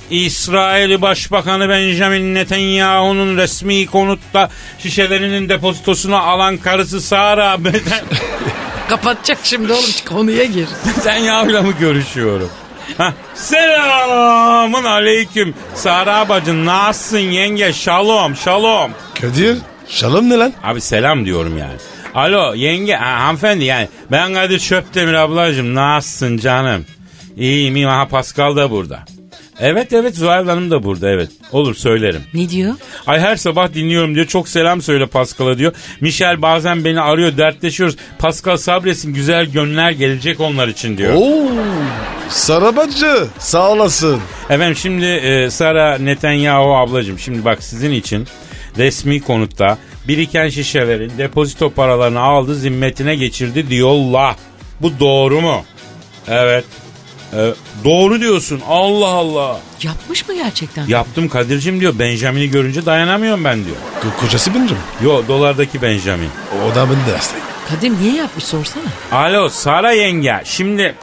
İsrail 0.10 1.01
Başbakanı 1.01 1.70
Benjamin 1.70 2.36
Netanyahu'nun 2.36 3.38
resmi 3.38 3.86
konutta 3.86 4.50
şişelerinin 4.80 5.50
depozitosunu 5.50 6.15
alan 6.18 6.58
karısı 6.58 7.01
Sara 7.01 7.58
Kapatacak 8.93 9.38
şimdi 9.43 9.73
oğlum 9.73 9.91
konuya 10.09 10.43
gir. 10.43 10.67
Netanyahu'yla 10.85 11.62
mı 11.62 11.71
görüşüyorum? 11.79 12.50
Hah, 12.97 13.13
Selamun 13.35 14.83
aleyküm. 14.83 15.53
Sara 15.75 16.29
bacın 16.29 16.65
nasılsın 16.65 17.17
yenge? 17.17 17.73
Şalom 17.73 18.35
şalom. 18.35 18.91
Kadir. 19.21 19.57
Şalom 19.88 20.29
ne 20.29 20.38
lan? 20.38 20.53
Abi 20.63 20.81
selam 20.81 21.25
diyorum 21.25 21.57
yani. 21.57 21.73
Alo 22.15 22.53
yenge 22.55 22.95
ha, 22.95 23.19
hanımefendi 23.23 23.65
yani 23.65 23.88
ben 24.12 24.33
Kadir 24.33 24.59
Çöptemir 24.59 25.13
ablacığım 25.13 25.75
nasılsın 25.75 26.38
canım? 26.38 26.85
İyiyim 27.38 27.75
iyiyim 27.75 27.89
aha 27.89 28.07
Pascal 28.07 28.55
da 28.55 28.71
burada. 28.71 29.00
Evet 29.63 29.93
evet 29.93 30.15
Zuhal 30.15 30.46
Hanım 30.46 30.72
da 30.72 30.84
burada 30.84 31.10
evet. 31.10 31.29
Olur 31.51 31.75
söylerim. 31.75 32.22
Ne 32.34 32.50
diyor? 32.50 32.74
Ay 33.08 33.20
her 33.20 33.36
sabah 33.36 33.74
dinliyorum 33.74 34.15
diyor. 34.15 34.25
Çok 34.25 34.50
selam 34.50 34.82
söyle 34.82 35.05
Pascal'a 35.05 35.58
diyor. 35.58 35.74
Michel 36.01 36.41
bazen 36.41 36.86
beni 36.86 37.01
arıyor 37.01 37.38
dertleşiyoruz. 37.38 37.96
Pascal 38.20 38.58
sabretsin 38.58 39.13
güzel 39.13 39.46
gönüller 39.46 39.91
gelecek 39.91 40.39
onlar 40.39 40.67
için 40.67 40.98
diyor. 40.98 41.13
Oo. 41.15 41.51
Sarabacı. 42.29 43.27
Sağ 43.39 43.72
olasın. 43.72 44.20
Efendim 44.50 44.75
şimdi 44.75 45.05
e, 45.05 45.50
Sara 45.50 45.98
Netanyahu 45.98 46.75
ablacığım 46.75 47.20
şimdi 47.20 47.46
bak 47.46 47.63
sizin 47.63 47.91
için 47.91 48.27
resmi 48.77 49.22
konutta 49.22 49.77
biriken 50.08 50.50
şişelerin 50.50 51.12
depozito 51.17 51.70
paralarını 51.70 52.20
aldı 52.20 52.55
zimmetine 52.55 53.15
geçirdi 53.15 53.70
diyorlar. 53.70 54.36
Bu 54.82 55.00
doğru 55.00 55.41
mu? 55.41 55.63
Evet. 56.27 56.65
E, 57.37 57.53
doğru 57.83 58.19
diyorsun. 58.21 58.61
Allah 58.67 59.07
Allah. 59.07 59.59
Yapmış 59.83 60.27
mı 60.27 60.35
gerçekten? 60.35 60.87
Yaptım 60.87 61.29
Kadir'cim 61.29 61.79
diyor. 61.79 61.99
Benjamin'i 61.99 62.49
görünce 62.49 62.85
dayanamıyorum 62.85 63.43
ben 63.43 63.65
diyor. 63.65 63.75
Ko- 64.01 64.21
kocası 64.21 64.53
benim. 64.55 64.69
Yo 65.03 65.23
dolardaki 65.27 65.81
Benjamin. 65.81 66.29
O 66.71 66.75
da 66.75 66.89
bende 66.89 67.15
hastayım. 67.17 67.45
Kadir 67.69 67.91
niye 68.01 68.15
yapmış 68.15 68.43
sorsana. 68.45 68.83
Alo 69.11 69.49
Sara 69.49 69.91
yenge. 69.91 70.41
Şimdi 70.45 70.95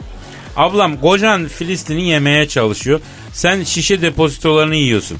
ablam 0.55 0.97
kocan 1.01 1.47
Filistin'i 1.47 2.03
yemeye 2.09 2.47
çalışıyor. 2.47 2.99
Sen 3.33 3.63
şişe 3.63 4.01
depozitolarını 4.01 4.75
yiyorsun. 4.75 5.17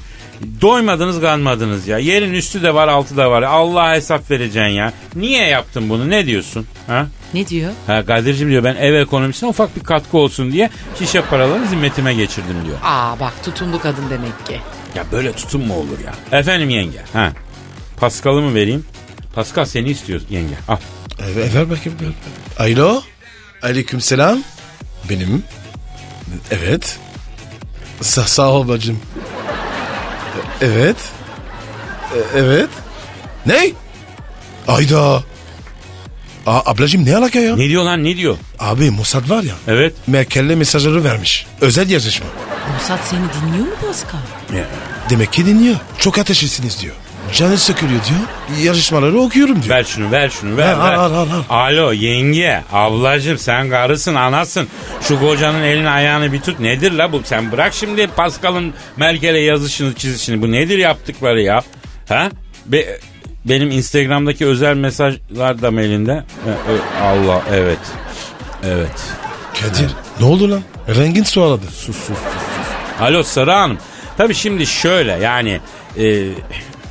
Doymadınız 0.60 1.20
kalmadınız 1.20 1.88
ya. 1.88 1.98
Yerin 1.98 2.32
üstü 2.34 2.62
de 2.62 2.74
var 2.74 2.88
altı 2.88 3.16
da 3.16 3.30
var. 3.30 3.42
Allah 3.42 3.94
hesap 3.94 4.30
vereceksin 4.30 4.70
ya. 4.70 4.92
Niye 5.16 5.46
yaptın 5.48 5.88
bunu 5.90 6.10
ne 6.10 6.26
diyorsun? 6.26 6.66
Ha? 6.86 7.06
Ne 7.34 7.46
diyor? 7.48 7.72
Ha 7.86 8.06
Kadir'cim 8.06 8.50
diyor 8.50 8.64
ben 8.64 8.74
ev 8.76 8.94
ekonomisine 8.94 9.48
ufak 9.48 9.76
bir 9.76 9.84
katkı 9.84 10.18
olsun 10.18 10.52
diye 10.52 10.70
şişe 10.98 11.22
paralarını 11.22 11.66
zimmetime 11.68 12.14
geçirdim 12.14 12.56
diyor. 12.66 12.76
Aa 12.84 13.20
bak 13.20 13.32
tutumlu 13.44 13.80
kadın 13.80 14.10
demek 14.10 14.46
ki. 14.46 14.60
Ya 14.94 15.04
böyle 15.12 15.32
tutum 15.32 15.66
mu 15.66 15.74
olur 15.74 15.98
ya? 16.04 16.38
Efendim 16.38 16.70
yenge. 16.70 16.98
Ha. 17.12 17.32
Paskal'ı 17.96 18.42
mı 18.42 18.54
vereyim? 18.54 18.86
Pascal 19.34 19.64
seni 19.64 19.90
istiyor 19.90 20.20
yenge. 20.30 20.54
Al. 20.68 20.76
E, 21.20 21.54
ver 21.54 21.70
bakayım. 21.70 21.98
Ver. 22.00 22.12
Alo. 22.72 23.02
Aleyküm 23.62 24.00
selam. 24.00 24.38
Benim. 25.10 25.42
Evet. 26.50 26.98
Sa 28.00 28.22
sağ 28.24 28.50
ol 28.50 28.68
bacım. 28.68 28.98
Evet. 30.60 30.96
E- 32.14 32.38
evet. 32.38 32.68
Ne? 33.46 33.70
Ayda. 34.68 35.22
Aa, 36.46 36.70
ablacım 36.70 37.06
ne 37.06 37.16
alaka 37.16 37.38
ya? 37.38 37.56
Ne 37.56 37.68
diyor 37.68 37.84
lan 37.84 38.04
ne 38.04 38.16
diyor? 38.16 38.36
Abi 38.58 38.90
Mossad 38.90 39.30
var 39.30 39.42
ya. 39.42 39.54
Evet. 39.68 39.94
Merkel'le 40.06 40.54
mesajları 40.56 41.04
vermiş. 41.04 41.46
Özel 41.60 41.90
yazışma. 41.90 42.26
Mossad 42.72 42.98
seni 43.04 43.20
dinliyor 43.20 43.66
mu 43.66 43.72
Pascal? 43.86 44.18
Demek 45.10 45.32
ki 45.32 45.46
dinliyor. 45.46 45.76
Çok 45.98 46.18
ateşlisiniz 46.18 46.80
diyor. 46.82 46.94
Canı 47.32 47.58
sıkılıyor 47.58 48.00
diyor. 48.04 48.20
Yarışmaları 48.64 49.18
okuyorum 49.20 49.62
diyor. 49.62 49.76
Ver 49.76 49.84
şunu 49.84 50.10
ver 50.10 50.30
şunu 50.30 50.56
ver. 50.56 50.74
Ha, 50.74 50.90
ver. 50.90 50.94
al, 50.94 51.14
al, 51.14 51.26
al. 51.30 51.42
Alo 51.50 51.92
yenge 51.92 52.62
ablacım 52.72 53.38
sen 53.38 53.70
karısın 53.70 54.14
anasın. 54.14 54.68
Şu 55.00 55.20
kocanın 55.20 55.62
elini 55.62 55.88
ayağını 55.88 56.32
bir 56.32 56.40
tut. 56.40 56.60
Nedir 56.60 56.92
la 56.92 57.12
bu? 57.12 57.20
Sen 57.24 57.52
bırak 57.52 57.74
şimdi 57.74 58.06
Pascal'ın 58.06 58.74
Merkel'e 58.96 59.40
yazışını 59.40 59.94
çizişini. 59.94 60.42
Bu 60.42 60.52
nedir 60.52 60.78
yaptıkları 60.78 61.40
ya? 61.42 61.62
Ha? 62.08 62.30
Be- 62.66 62.98
benim 63.44 63.70
Instagram'daki 63.70 64.46
özel 64.46 64.74
mesajlar 64.76 65.62
da 65.62 65.70
mı 65.70 65.82
elinde? 65.82 66.24
E, 66.46 66.52
Allah 67.02 67.42
evet. 67.52 67.78
Evet. 68.64 69.04
Kadir 69.60 69.90
ne 70.20 70.26
oldu 70.26 70.50
lan? 70.50 70.62
Rengin 70.88 71.22
sualadı. 71.24 71.66
Sus 71.66 71.96
sus 71.96 71.96
sus. 71.96 72.16
sus. 72.16 73.00
Alo 73.00 73.22
Sarı 73.22 73.50
Hanım. 73.50 73.78
Tabii 74.16 74.34
şimdi 74.34 74.66
şöyle 74.66 75.12
yani 75.12 75.60
e, 75.98 76.28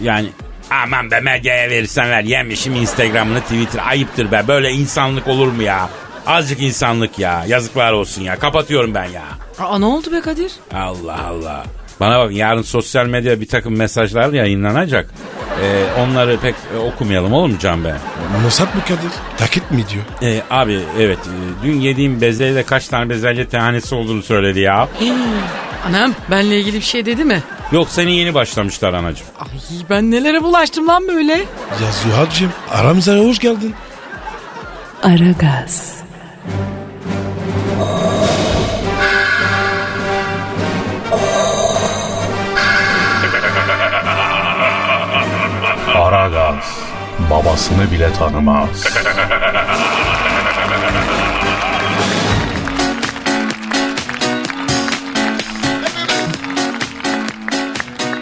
yani 0.01 0.29
aman 0.71 1.11
be 1.11 1.19
medyaya 1.19 1.69
verirsen 1.69 2.09
ver 2.09 2.23
yemişim 2.23 2.75
Instagram'ını 2.75 3.41
Twitter 3.41 3.81
ayıptır 3.87 4.31
be 4.31 4.43
böyle 4.47 4.71
insanlık 4.71 5.27
olur 5.27 5.47
mu 5.47 5.63
ya? 5.63 5.89
Azıcık 6.27 6.61
insanlık 6.61 7.19
ya 7.19 7.45
yazıklar 7.47 7.91
olsun 7.93 8.21
ya 8.21 8.39
kapatıyorum 8.39 8.93
ben 8.95 9.05
ya. 9.05 9.23
Aa 9.59 9.79
ne 9.79 9.85
oldu 9.85 10.11
be 10.11 10.21
Kadir? 10.21 10.51
Allah 10.73 11.25
Allah. 11.27 11.63
Bana 12.01 12.19
bak 12.19 12.31
yarın 12.31 12.61
sosyal 12.61 13.05
medyada 13.05 13.41
bir 13.41 13.47
takım 13.47 13.77
mesajlar 13.77 14.33
yayınlanacak. 14.33 15.09
E, 15.63 15.85
onları 16.01 16.37
pek 16.39 16.55
e, 16.75 16.77
okumayalım 16.77 17.33
olur 17.33 17.49
mu 17.49 17.59
Can 17.59 17.83
Bey? 17.83 17.91
Mossad 18.43 18.65
mı 18.75 18.81
Kadir? 18.81 19.11
Takip 19.37 19.71
mi 19.71 19.83
diyor? 19.89 20.03
E, 20.33 20.41
abi 20.49 20.79
evet 20.99 21.17
e, 21.17 21.63
dün 21.63 21.79
yediğim 21.79 22.21
bezelye 22.21 22.63
kaç 22.63 22.87
tane 22.87 23.09
bezelye 23.09 23.47
tanesi 23.47 23.95
olduğunu 23.95 24.23
söyledi 24.23 24.59
ya. 24.59 24.87
Anam 25.87 26.13
benle 26.31 26.59
ilgili 26.59 26.75
bir 26.75 26.81
şey 26.81 27.05
dedi 27.05 27.25
mi? 27.25 27.43
Yok 27.71 27.87
seni 27.89 28.15
yeni 28.15 28.33
başlamışlar 28.33 28.93
anacığım. 28.93 29.27
Ay 29.39 29.47
ben 29.89 30.11
nelere 30.11 30.43
bulaştım 30.43 30.87
lan 30.87 31.07
böyle? 31.07 31.33
Ya 31.33 31.91
Zuhal'cığım 32.03 32.51
aramıza 32.71 33.17
hoş 33.17 33.39
geldin. 33.39 33.75
Aragaz, 35.03 35.95
Aragaz 46.21 46.79
babasını 47.31 47.91
bile 47.91 48.13
tanımaz. 48.13 48.85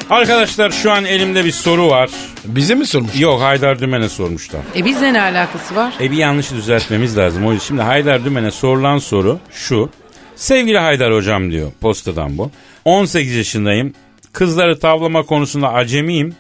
Arkadaşlar 0.09 0.71
şu 0.71 0.91
an 0.91 1.05
elimde 1.05 1.45
bir 1.45 1.51
soru 1.51 1.89
var. 1.89 2.09
Bize 2.45 2.75
mi 2.75 2.85
sormuş? 2.85 3.19
Yok 3.19 3.41
Haydar 3.41 3.79
Dümen'e 3.79 4.09
sormuşlar. 4.09 4.61
E 4.75 4.85
bizle 4.85 5.13
ne 5.13 5.21
alakası 5.21 5.75
var? 5.75 5.93
E 6.01 6.11
bir 6.11 6.17
yanlışı 6.17 6.55
düzeltmemiz 6.55 7.17
lazım. 7.17 7.45
O 7.45 7.51
yüzden 7.51 7.65
şimdi 7.65 7.81
Haydar 7.81 8.25
Dümen'e 8.25 8.51
sorulan 8.51 8.97
soru 8.97 9.39
şu. 9.51 9.89
Sevgili 10.35 10.77
Haydar 10.77 11.13
hocam 11.13 11.51
diyor 11.51 11.71
postadan 11.81 12.37
bu. 12.37 12.51
18 12.85 13.35
yaşındayım. 13.35 13.93
Kızları 14.33 14.79
tavlama 14.79 15.23
konusunda 15.23 15.73
acemiyim. 15.73 16.35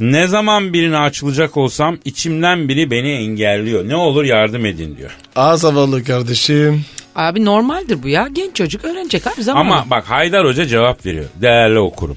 Ne 0.00 0.26
zaman 0.26 0.72
birine 0.72 0.98
açılacak 0.98 1.56
olsam 1.56 1.98
içimden 2.04 2.68
biri 2.68 2.90
beni 2.90 3.10
engelliyor. 3.10 3.88
Ne 3.88 3.96
olur 3.96 4.24
yardım 4.24 4.66
edin 4.66 4.96
diyor. 4.96 5.16
Aa 5.36 5.56
zavallı 5.56 6.04
kardeşim. 6.04 6.84
Abi 7.16 7.44
normaldir 7.44 8.02
bu 8.02 8.08
ya. 8.08 8.28
Genç 8.32 8.56
çocuk 8.56 8.84
öğrenecek 8.84 9.26
abi 9.26 9.42
zaman. 9.42 9.60
Ama 9.60 9.86
bak 9.90 10.04
Haydar 10.04 10.46
Hoca 10.46 10.66
cevap 10.66 11.06
veriyor. 11.06 11.24
Değerli 11.36 11.78
okurum. 11.78 12.16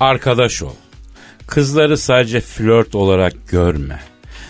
Arkadaş 0.00 0.62
ol. 0.62 0.74
Kızları 1.46 1.98
sadece 1.98 2.40
flört 2.40 2.94
olarak 2.94 3.48
görme. 3.48 4.00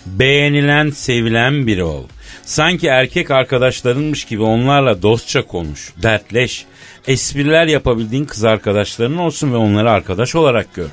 Beğenilen, 0.07 0.91
sevilen 0.91 1.67
biri 1.67 1.85
ol. 1.85 2.05
Sanki 2.43 2.87
erkek 2.87 3.31
arkadaşlarınmış 3.31 4.25
gibi 4.25 4.43
onlarla 4.43 5.03
dostça 5.03 5.43
konuş, 5.43 5.93
dertleş. 6.03 6.65
Espriler 7.07 7.67
yapabildiğin 7.67 8.25
kız 8.25 8.45
arkadaşların 8.45 9.19
olsun 9.19 9.53
ve 9.53 9.57
onları 9.57 9.91
arkadaş 9.91 10.35
olarak 10.35 10.75
gör. 10.75 10.89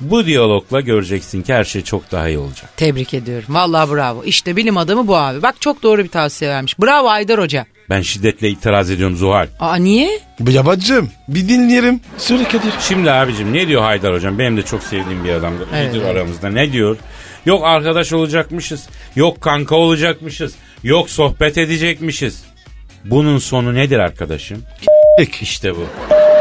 Bu 0.00 0.26
diyalogla 0.26 0.80
göreceksin 0.80 1.42
ki 1.42 1.54
her 1.54 1.64
şey 1.64 1.82
çok 1.82 2.12
daha 2.12 2.28
iyi 2.28 2.38
olacak. 2.38 2.70
Tebrik 2.76 3.14
ediyorum. 3.14 3.46
Vallahi 3.48 3.90
bravo. 3.92 4.24
İşte 4.24 4.56
bilim 4.56 4.76
adamı 4.76 5.06
bu 5.06 5.16
abi. 5.16 5.42
Bak 5.42 5.60
çok 5.60 5.82
doğru 5.82 6.04
bir 6.04 6.08
tavsiye 6.08 6.50
vermiş. 6.50 6.78
Bravo 6.80 7.08
Aydar 7.08 7.40
Hoca. 7.40 7.66
Ben 7.90 8.00
şiddetle 8.00 8.48
itiraz 8.48 8.90
ediyorum 8.90 9.16
Zuhal. 9.16 9.46
Aa 9.60 9.76
niye? 9.76 10.20
Yabancım 10.48 11.10
bir 11.28 11.48
dinleyelim. 11.48 12.00
Söyle 12.18 12.44
Kadir. 12.44 12.72
Şimdi 12.80 13.10
abicim 13.10 13.52
ne 13.52 13.68
diyor 13.68 13.82
Haydar 13.82 14.14
hocam? 14.14 14.38
Benim 14.38 14.56
de 14.56 14.62
çok 14.62 14.82
sevdiğim 14.82 15.24
bir 15.24 15.30
adamdır. 15.32 15.68
Evet, 15.74 15.94
İyidir 15.94 16.06
evet. 16.06 16.16
aramızda. 16.16 16.50
Ne 16.50 16.72
diyor? 16.72 16.96
Yok 17.46 17.64
arkadaş 17.64 18.12
olacakmışız. 18.12 18.88
Yok 19.16 19.40
kanka 19.40 19.74
olacakmışız. 19.76 20.54
Yok 20.82 21.10
sohbet 21.10 21.58
edecekmişiz. 21.58 22.44
Bunun 23.04 23.38
sonu 23.38 23.74
nedir 23.74 23.98
arkadaşım? 23.98 24.62
İşte 25.40 25.76
bu. 25.76 25.86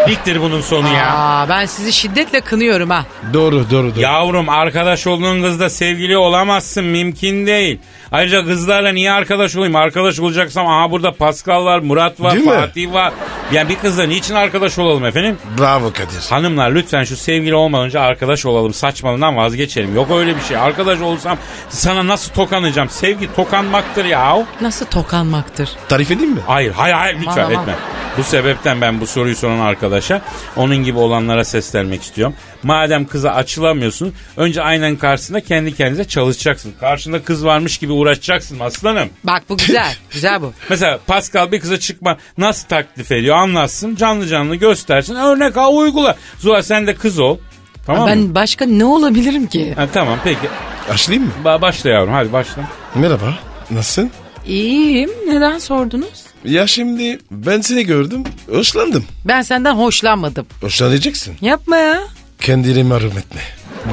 Diktir 0.08 0.42
bunun 0.42 0.62
sonu 0.62 0.88
ya. 0.88 1.14
Aa 1.18 1.50
ben 1.50 1.66
sizi 1.66 1.94
şiddetle 1.94 2.42
kınıyorum 2.42 2.90
ha. 2.90 3.06
Doğru 3.34 3.70
doğru 3.72 3.96
doğru. 3.96 4.00
Yavrum 4.02 4.50
arkadaş 4.50 5.08
olduğun 5.08 5.42
kızla 5.42 5.70
sevgili 5.70 6.18
olamazsın 6.18 6.84
mümkün 6.86 7.48
değil. 7.48 7.80
Ayrıca 8.12 8.46
kızlarla 8.46 8.92
niye 8.92 9.12
arkadaş 9.12 9.56
olayım? 9.56 9.76
Arkadaş 9.76 10.20
olacaksam 10.20 10.68
aha 10.68 10.92
burada 10.92 11.12
Pascal 11.14 11.66
var, 11.66 11.80
Murat 11.80 12.22
var, 12.22 12.34
Değil 12.34 12.46
mi? 12.46 12.52
Fatih 12.52 12.94
var. 12.94 13.14
Yani 13.52 13.70
bir 13.70 13.76
kızla 13.76 14.04
niçin 14.04 14.36
arkadaş 14.36 14.80
olalım 14.80 15.06
efendim? 15.06 15.38
Bravo 15.60 15.94
Kadir. 15.94 16.30
Hanımlar 16.30 16.72
lütfen 16.72 17.04
şu 17.04 17.16
sevgili 17.16 17.56
olmadan 17.56 17.86
önce 17.86 18.00
arkadaş 18.00 18.46
olalım 18.46 18.74
saçmalığından 18.74 19.38
vazgeçelim. 19.38 19.96
Yok 19.96 20.08
öyle 20.12 20.36
bir 20.36 20.42
şey. 20.42 20.58
Arkadaş 20.58 21.02
olsam 21.02 21.38
sana 21.70 22.08
nasıl 22.08 22.34
tokanacağım? 22.34 22.90
Sevgi 22.90 23.36
tokanmaktır 23.36 24.06
ya. 24.06 24.38
Nasıl 24.62 24.86
tokanmaktır? 24.86 25.70
Tarif 25.90 26.12
edeyim 26.12 26.32
mi? 26.32 26.40
Hayır 26.48 26.72
hayır 26.74 26.94
hayır 26.94 27.16
lütfen 27.20 27.44
Aman, 27.44 27.52
aman. 27.54 27.62
etme. 27.62 27.74
Bu 28.18 28.24
sebepten 28.24 28.82
ben 28.82 29.02
bu 29.02 29.08
soruyu 29.08 29.36
soran 29.36 29.60
arkadaşa 29.60 30.22
onun 30.56 30.78
gibi 30.78 30.98
olanlara 30.98 31.44
seslenmek 31.46 32.04
istiyorum. 32.04 32.36
Madem 32.64 33.06
kıza 33.08 33.32
açılamıyorsun 33.32 34.14
önce 34.38 34.62
aynen 34.62 34.96
karşısında 34.96 35.42
kendi 35.42 35.76
kendinize 35.76 36.06
çalışacaksın. 36.06 36.74
Karşında 36.80 37.24
kız 37.24 37.46
varmış 37.46 37.78
gibi 37.78 37.92
uğraşacaksın 37.92 38.60
aslanım. 38.60 39.10
Bak 39.24 39.44
bu 39.50 39.58
güzel. 39.58 39.96
güzel 40.12 40.42
bu. 40.42 40.54
Mesela 40.70 41.00
Pascal 41.08 41.52
bir 41.52 41.60
kıza 41.60 41.80
çıkma 41.80 42.18
nasıl 42.38 42.68
taklif 42.68 43.12
ediyor 43.12 43.36
anlatsın 43.36 43.96
canlı 43.96 44.28
canlı 44.28 44.56
göstersin 44.56 45.16
örnek 45.16 45.58
al 45.58 45.76
uygula. 45.78 46.16
Zuhal 46.40 46.62
sen 46.62 46.88
de 46.88 46.96
kız 46.96 47.20
ol. 47.20 47.38
Tamam 47.86 48.02
mı? 48.04 48.08
Ben 48.10 48.36
başka 48.36 48.66
ne 48.66 48.86
olabilirim 48.86 49.48
ki? 49.48 49.74
Ha, 49.76 49.88
tamam 49.94 50.20
peki. 50.24 50.50
Açlayayım 50.90 51.28
mı? 51.28 51.34
Ba- 51.46 51.62
başla 51.62 51.90
yavrum 51.90 52.14
hadi 52.14 52.34
başla. 52.34 52.64
Merhaba. 52.96 53.34
Nasılsın? 53.72 54.12
İyiyim. 54.48 55.10
Neden 55.28 55.60
sordunuz? 55.60 56.24
Ya 56.44 56.68
şimdi 56.68 57.20
ben 57.32 57.62
seni 57.62 57.84
gördüm. 57.86 58.24
Hoşlandım. 58.52 59.06
Ben 59.26 59.42
senden 59.42 59.76
hoşlanmadım. 59.76 60.46
Hoşlanacaksın. 60.62 61.36
Yapma 61.42 61.76
ya. 61.78 62.02
Kendini 62.40 62.84
mahrum 62.84 63.18
etme. 63.18 63.42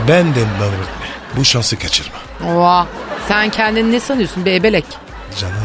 Benden 0.09 0.49
mahrum 0.49 0.81
etme. 0.83 1.07
Bu 1.37 1.45
şansı 1.45 1.79
kaçırma. 1.79 2.17
Oha. 2.49 2.87
Sen 3.29 3.51
kendini 3.51 3.93
ne 3.93 4.01
sanıyorsun 4.01 4.45
be 4.45 4.55
ebelek? 4.55 4.85
Canım 5.41 5.57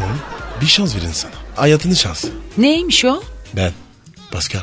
bir 0.60 0.66
şans 0.66 0.96
verin 0.96 1.12
sana. 1.12 1.32
Hayatının 1.56 1.94
şansı. 1.94 2.28
Neymiş 2.58 3.04
o? 3.04 3.22
Ben. 3.56 3.72
Pascal. 4.30 4.60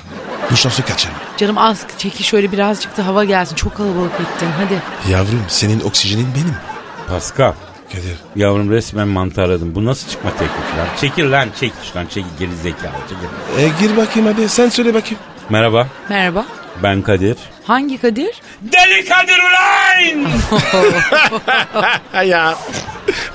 Bu 0.51 0.57
şansı 0.57 0.85
kaçırma. 0.85 1.17
Canım 1.37 1.57
az 1.57 1.79
çekil 1.97 2.23
şöyle 2.23 2.51
birazcık 2.51 2.97
da 2.97 3.05
hava 3.07 3.23
gelsin. 3.23 3.55
Çok 3.55 3.77
kalabalık 3.77 4.13
ettin 4.13 4.49
hadi. 4.57 5.11
Yavrum 5.13 5.43
senin 5.47 5.79
oksijenin 5.79 6.27
benim. 6.35 6.55
Pascal. 7.07 7.53
Kadir. 7.93 8.15
Yavrum 8.35 8.71
resmen 8.71 9.07
mantarladım. 9.07 9.75
Bu 9.75 9.85
nasıl 9.85 10.09
çıkma 10.09 10.29
teklifi 10.31 10.77
lan? 10.77 10.87
Çekil 11.01 11.31
lan 11.31 11.49
çekil 11.59 11.95
lan 11.95 12.05
çekil 12.05 12.29
geri 12.39 12.55
zekalı 12.55 12.91
çekil. 13.09 13.63
E, 13.63 13.67
gir 13.87 13.97
bakayım 13.97 14.29
hadi 14.33 14.49
sen 14.49 14.69
söyle 14.69 14.93
bakayım. 14.93 15.19
Merhaba 15.49 15.87
Merhaba. 16.09 16.45
ben 16.83 17.01
Kadir. 17.01 17.37
Hangi 17.67 17.97
Kadir? 17.97 18.41
Deli 18.61 19.05
Kadir 19.05 19.37
ulan! 19.39 20.29
ya. 22.25 22.55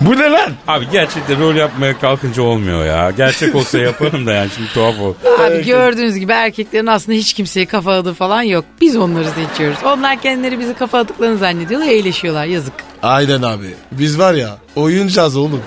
Bu 0.00 0.16
ne 0.16 0.30
lan? 0.30 0.52
Abi 0.68 0.87
gerçekten 0.92 1.40
rol 1.40 1.54
yapmaya 1.54 1.98
kalkınca 1.98 2.42
olmuyor 2.42 2.87
ya. 2.87 3.11
Gerçek 3.11 3.54
olsa 3.54 3.78
yaparım 3.78 4.26
da 4.26 4.32
yani 4.32 4.50
şimdi 4.56 4.72
tuhaf 4.72 5.00
ol. 5.00 5.14
Abi 5.40 5.64
gördüğünüz 5.64 6.14
gibi 6.14 6.32
erkeklerin 6.32 6.87
aslında 6.87 7.18
hiç 7.18 7.32
kimseye 7.32 7.66
kafa 7.66 7.92
adı 7.92 8.14
falan 8.14 8.42
yok. 8.42 8.64
Biz 8.80 8.96
onları 8.96 9.28
seçiyoruz. 9.30 9.78
Onlar 9.84 10.20
kendileri 10.20 10.58
bizi 10.58 10.74
kafa 10.74 10.98
adıklarını 10.98 11.38
zannediyorlar, 11.38 11.88
eğleşiyorlar. 11.88 12.44
Yazık. 12.46 12.74
Aynen 13.02 13.42
abi. 13.42 13.74
Biz 13.92 14.18
var 14.18 14.34
ya 14.34 14.58
oyuncağız 14.76 15.37
oğlum. 15.37 15.62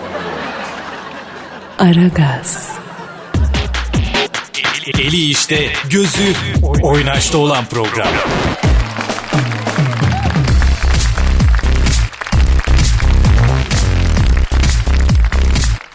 Aragaz, 1.79 2.71
Eli 4.99 5.25
işte, 5.29 5.69
gözü 5.89 6.33
oynaşta 6.83 7.37
olan 7.37 7.65
program. 7.65 8.07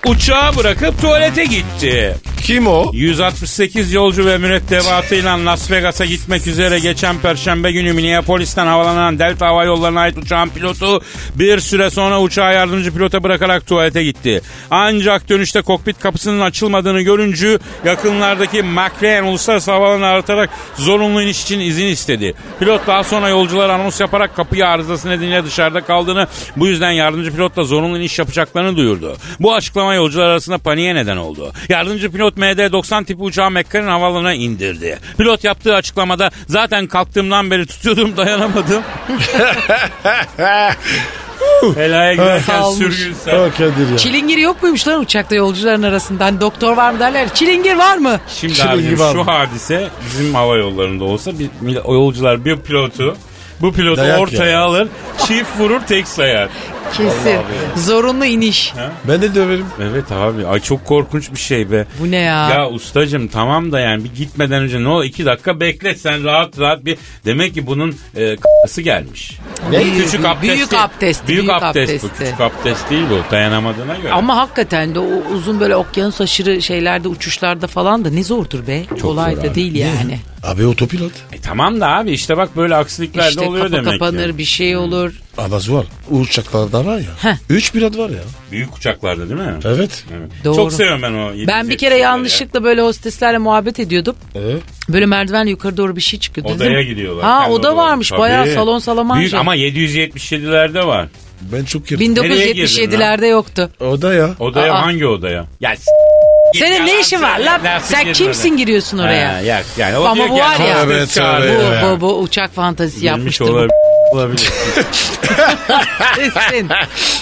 Uçağı 0.07 0.57
bırakıp 0.57 1.01
tuvalete 1.01 1.45
gitti. 1.45 2.17
Kim 2.47 2.67
o? 2.67 2.91
168 2.93 3.93
yolcu 3.93 4.27
ve 4.27 4.39
mürettebatıyla 4.39 5.47
Las 5.47 5.71
Vegas'a 5.71 6.05
gitmek 6.05 6.47
üzere 6.47 6.79
geçen 6.79 7.19
perşembe 7.19 7.73
günü 7.73 7.93
Minneapolis'ten 7.93 8.67
havalanan 8.67 9.19
Delta 9.19 9.47
Hava 9.47 9.65
Yolları'na 9.65 10.01
ait 10.01 10.19
uçağın 10.19 10.49
pilotu 10.49 11.01
bir 11.35 11.61
süre 11.61 11.91
sonra 11.91 12.21
uçağı 12.21 12.55
yardımcı 12.55 12.95
pilota 12.95 13.23
bırakarak 13.23 13.67
tuvalete 13.67 14.05
gitti. 14.05 14.43
Ancak 14.71 15.29
dönüşte 15.29 15.63
kokpit 15.63 15.99
kapısının 16.01 16.41
açılmadığını 16.41 17.01
görünce 17.01 17.59
yakınlardaki 17.85 18.63
McLean 18.63 19.25
Uluslararası 19.25 19.73
Havaalanı'nı 19.73 20.07
aratarak 20.07 20.51
zorunlu 20.77 21.23
iniş 21.23 21.43
için 21.43 21.61
izin 21.61 21.87
istedi. 21.87 22.35
Pilot 22.59 22.87
daha 22.87 23.05
sonra 23.05 23.29
yolculara 23.29 23.75
anons 23.75 24.01
yaparak 24.01 24.37
kapıyı 24.37 24.67
arızası 24.67 25.11
nedeniyle 25.11 25.45
dışarıda 25.45 25.81
kaldığını 25.81 26.27
bu 26.57 26.67
yüzden 26.67 26.91
yardımcı 26.91 27.33
pilotla 27.33 27.65
zorunlu 27.65 27.99
iniş 27.99 28.19
yapacaklarını 28.19 28.77
duyurdu. 28.77 29.17
Bu 29.41 29.55
açıklama 29.55 29.95
yolcular 29.95 30.27
arasında 30.27 30.59
paniğe 30.59 30.95
neden 30.95 31.17
oldu. 31.17 31.53
Yardımcı 31.69 32.13
pilot 32.13 32.36
pilot 32.37 32.59
MD-90 32.59 33.05
tipi 33.05 33.23
uçağı 33.23 33.51
McCarran 33.51 33.89
havaalanına 33.89 34.35
indirdi. 34.35 34.99
Pilot 35.19 35.45
yaptığı 35.45 35.75
açıklamada 35.75 36.31
zaten 36.49 36.87
kalktığımdan 36.87 37.51
beri 37.51 37.67
tutuyordum 37.67 38.17
dayanamadım. 38.17 38.83
Helaya 41.75 42.13
giderken 42.13 42.63
Kadir 43.51 43.91
ya. 43.91 43.99
Çilingir 43.99 44.39
yok 44.39 44.63
muymuş 44.63 44.89
lan 44.89 45.01
uçakta 45.01 45.35
yolcuların 45.35 45.83
arasından? 45.83 46.41
Doktor 46.41 46.77
var 46.77 46.91
mı 46.91 47.01
derler. 47.01 47.35
Çilingir 47.35 47.77
var 47.77 47.97
mı? 47.97 48.21
Şimdi 48.29 48.65
abicim 48.65 48.99
var 48.99 49.13
şu 49.13 49.19
mı? 49.19 49.25
hadise 49.25 49.89
bizim 50.07 50.35
hava 50.35 50.57
yollarında 50.57 51.05
olsa 51.05 51.33
bir, 51.39 51.75
yolcular 51.75 52.45
bir 52.45 52.57
pilotu 52.57 53.17
bu 53.61 53.73
pilotu 53.73 54.01
Dayak 54.01 54.21
ortaya 54.21 54.51
ya. 54.51 54.61
alır 54.61 54.89
çift 55.27 55.59
vurur 55.59 55.81
tek 55.81 56.09
sayar. 56.09 56.49
Kesin. 56.97 57.39
Zorunlu 57.77 58.25
iniş. 58.25 58.73
Ben 59.09 59.23
de 59.23 59.35
döverim. 59.35 59.67
Evet 59.83 60.13
abi 60.13 60.47
ay 60.47 60.61
çok 60.61 60.85
korkunç 60.85 61.33
bir 61.33 61.39
şey 61.39 61.71
be. 61.71 61.87
Bu 62.01 62.11
ne 62.11 62.17
ya? 62.17 62.51
Ya 62.51 62.71
ustacım 62.71 63.29
tamam 63.29 63.73
da 63.73 63.81
yani 63.81 64.05
bir 64.05 64.15
gitmeden 64.15 64.63
önce 64.63 64.83
ne 64.83 64.89
ol 64.89 65.05
iki 65.05 65.27
dakika 65.27 65.61
bekle 65.61 65.95
sen 65.95 66.25
rahat 66.25 66.59
rahat 66.61 66.85
bir 66.85 66.99
demek 67.25 67.55
ki 67.55 67.67
bunun 67.67 67.97
e, 68.17 68.37
k***sı 68.37 68.83
gelmiş. 68.83 69.33
Ne? 69.71 69.79
Bu 69.81 69.85
küçük 69.85 70.13
Büyük 70.13 70.27
abdest 70.27 70.71
değil. 70.73 70.85
abdesti, 70.85 71.29
Büyük, 71.29 71.41
büyük 71.49 71.63
abdest 71.63 72.03
bu 72.03 72.07
abdesti. 72.07 72.25
küçük 72.25 72.41
abdest 72.41 72.91
değil 72.91 73.05
bu 73.11 73.33
dayanamadığına 73.33 73.97
göre. 73.97 74.13
Ama 74.13 74.37
hakikaten 74.37 74.95
de 74.95 74.99
o 74.99 75.07
uzun 75.35 75.61
böyle 75.61 75.77
okyanus 75.77 76.21
aşırı 76.21 76.63
şeylerde 76.63 77.09
uçuşlarda 77.09 77.67
falan 77.67 78.05
da 78.05 78.11
ne 78.11 78.25
zordur 78.25 78.67
be. 78.67 78.83
Kolay 79.03 79.35
zor 79.35 79.43
da 79.43 79.47
abi. 79.47 79.55
değil 79.55 79.75
yani. 79.75 80.19
Abi 80.45 80.67
otopilot. 80.67 81.13
E, 81.33 81.41
tamam 81.41 81.81
da 81.81 81.89
abi 81.89 82.11
işte 82.13 82.37
bak 82.37 82.57
böyle 82.57 82.75
aksilikler 82.77 83.25
de 83.25 83.29
İşte 83.29 83.41
oluyor 83.45 83.65
kapı 83.65 83.77
demek 83.77 84.01
kapanır 84.01 84.31
ki. 84.33 84.39
bir 84.39 84.45
şey 84.45 84.77
olur. 84.77 85.13
Ama 85.39 85.57
var. 85.57 85.87
Uçaklarda 86.11 86.87
var 86.87 86.99
ya. 86.99 87.31
Heh. 87.31 87.37
Üç 87.51 87.73
pilot 87.73 87.99
var 87.99 88.11
ya. 88.11 88.23
Büyük 88.53 88.77
uçaklarda 88.77 89.29
değil 89.29 89.41
mi? 89.41 89.55
Evet. 89.65 90.05
Evet. 90.19 90.31
Doğru. 90.45 90.57
Çok 90.57 90.73
seviyorum 90.73 91.03
ben 91.03 91.13
o. 91.13 91.47
Ben 91.49 91.69
bir 91.69 91.79
kere 91.79 91.97
yanlışlıkla 91.97 92.65
böyle 92.65 92.81
hosteslerle 92.81 93.39
muhabbet 93.39 93.81
ediyordum. 93.81 94.17
Ee? 94.35 94.41
Böyle 94.89 95.07
merdivenle 95.07 95.51
yukarı 95.51 95.77
doğru 95.77 95.97
bir 95.97 96.01
şey 96.01 96.21
çıkıyordu. 96.21 96.53
Odaya 96.53 96.71
Dedim, 96.71 96.87
gidiyorlar. 96.89 97.25
Ha 97.25 97.41
Kendi 97.41 97.53
oda 97.53 97.61
odaları. 97.61 97.77
varmış 97.77 98.09
Tabii. 98.09 98.21
bayağı 98.21 98.47
salon 98.47 98.79
salamanja. 98.79 99.21
Büyük 99.21 99.35
ama 99.35 99.57
777'lerde 99.57 100.87
var. 100.87 101.09
Ben 101.53 101.65
çok 101.65 101.87
girdim. 101.87 102.15
Nereye 102.15 102.53
girdin 102.53 102.67
1977'lerde 102.67 103.27
yoktu. 103.27 103.71
Oda 103.81 104.15
ya. 104.15 104.31
Odaya 104.39 104.75
Aa. 104.75 104.83
hangi 104.83 105.07
odaya? 105.07 105.45
Ya 105.61 105.75
Senin 106.55 106.87
ne 106.87 107.01
işin 107.01 107.23
var 107.23 107.39
lan? 107.39 107.61
Sen 107.83 108.13
kimsin 108.13 108.49
oraya. 108.51 108.57
giriyorsun 108.57 108.99
oraya? 108.99 109.35
Ha, 109.35 109.41
ya, 109.41 109.63
yani 109.79 109.99
o 109.99 110.05
Ama 110.05 110.29
bu 110.29 110.35
var 110.35 110.39
yani 110.59 110.69
ya. 110.69 110.83
Evet, 110.85 111.19
evet. 111.21 111.61
Bu, 111.61 111.75
ya. 111.75 111.97
bu, 111.97 112.01
bu 112.01 112.19
uçak 112.19 112.55
fantazisi 112.55 113.07
yapmıştır. 113.07 113.71
Olabilir. 114.13 114.49
Kesin. 116.17 116.69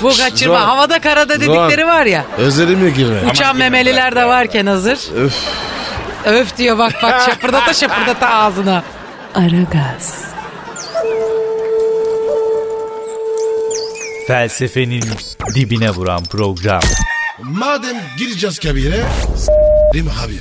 Bu 0.02 0.08
kaçırma. 0.16 0.58
Zor. 0.58 0.66
Havada 0.66 1.00
karada 1.00 1.40
dedikleri 1.40 1.86
var 1.86 2.06
ya. 2.06 2.24
Özelime 2.38 2.90
girme. 2.90 3.30
Uçan 3.30 3.56
memeliler 3.56 4.16
de 4.16 4.24
varken 4.24 4.66
hazır. 4.66 4.98
Öf. 5.16 5.34
Öf 6.24 6.56
diyor 6.56 6.78
bak 6.78 6.92
bak 7.02 7.22
şapırdata 7.26 7.74
şapırdata 7.74 8.28
ağzına. 8.28 8.82
Aragaz, 9.34 10.24
Felsefenin 14.26 15.04
dibine 15.54 15.90
vuran 15.90 16.24
program. 16.24 16.80
Madem 17.42 17.96
gireceğiz 18.18 18.58
kabire. 18.58 19.04
S**rim 19.36 20.10
abi. 20.24 20.38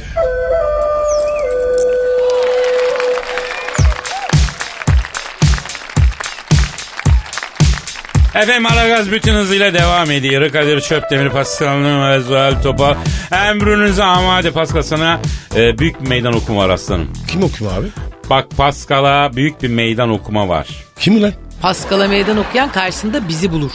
Efendim 8.36 8.66
Aragaz 8.66 9.12
bütün 9.12 9.34
hızıyla 9.34 9.74
devam 9.74 10.12
ediyor. 10.12 10.52
Kadir 10.52 10.82
Çöptemir, 10.82 11.30
Pascal 11.30 11.74
Numa 11.78 12.12
ve 12.12 12.20
Zuhal 12.20 12.62
Topal. 12.64 12.96
Emrünüze 13.32 14.04
amade 14.04 14.52
Pascal 14.52 14.82
sana 14.82 15.20
e, 15.56 15.78
büyük 15.78 16.02
bir 16.04 16.08
meydan 16.08 16.34
okuma 16.34 16.62
var 16.64 16.70
aslanım. 16.70 17.14
Kim 17.28 17.44
okuyor 17.44 17.78
abi? 17.78 17.88
Bak 18.30 18.48
Pascal'a 18.58 19.34
büyük 19.36 19.64
bir 19.64 19.68
meydan 19.70 20.10
okuma 20.10 20.48
var. 20.50 20.68
Kim 21.00 21.22
lan? 21.24 21.34
Paskal'a 21.62 22.08
meydan 22.08 22.38
okuyan 22.38 22.72
karşısında 22.72 23.28
bizi 23.28 23.52
bulur. 23.52 23.72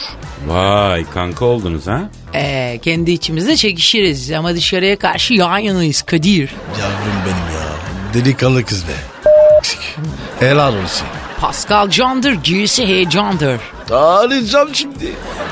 Vay 0.47 1.05
kanka 1.13 1.45
oldunuz 1.45 1.87
ha? 1.87 2.01
Ee, 2.35 2.79
kendi 2.81 3.11
içimizde 3.11 3.55
çekişiriz 3.55 4.31
ama 4.31 4.55
dışarıya 4.55 4.99
karşı 4.99 5.33
yan 5.33 5.57
yanayız 5.57 6.01
Kadir. 6.01 6.49
Yavrum 6.79 7.19
benim 7.25 7.55
ya. 7.59 7.69
Delikanlı 8.13 8.65
kız 8.65 8.83
be. 8.87 8.91
Helal 10.39 10.73
olsun. 10.75 11.07
Pascal 11.41 11.89
candır, 11.89 12.31
girse 12.33 12.87
heyecandır. 12.87 13.59
Ağlayacağım 13.91 14.75
şimdi. 14.75 15.05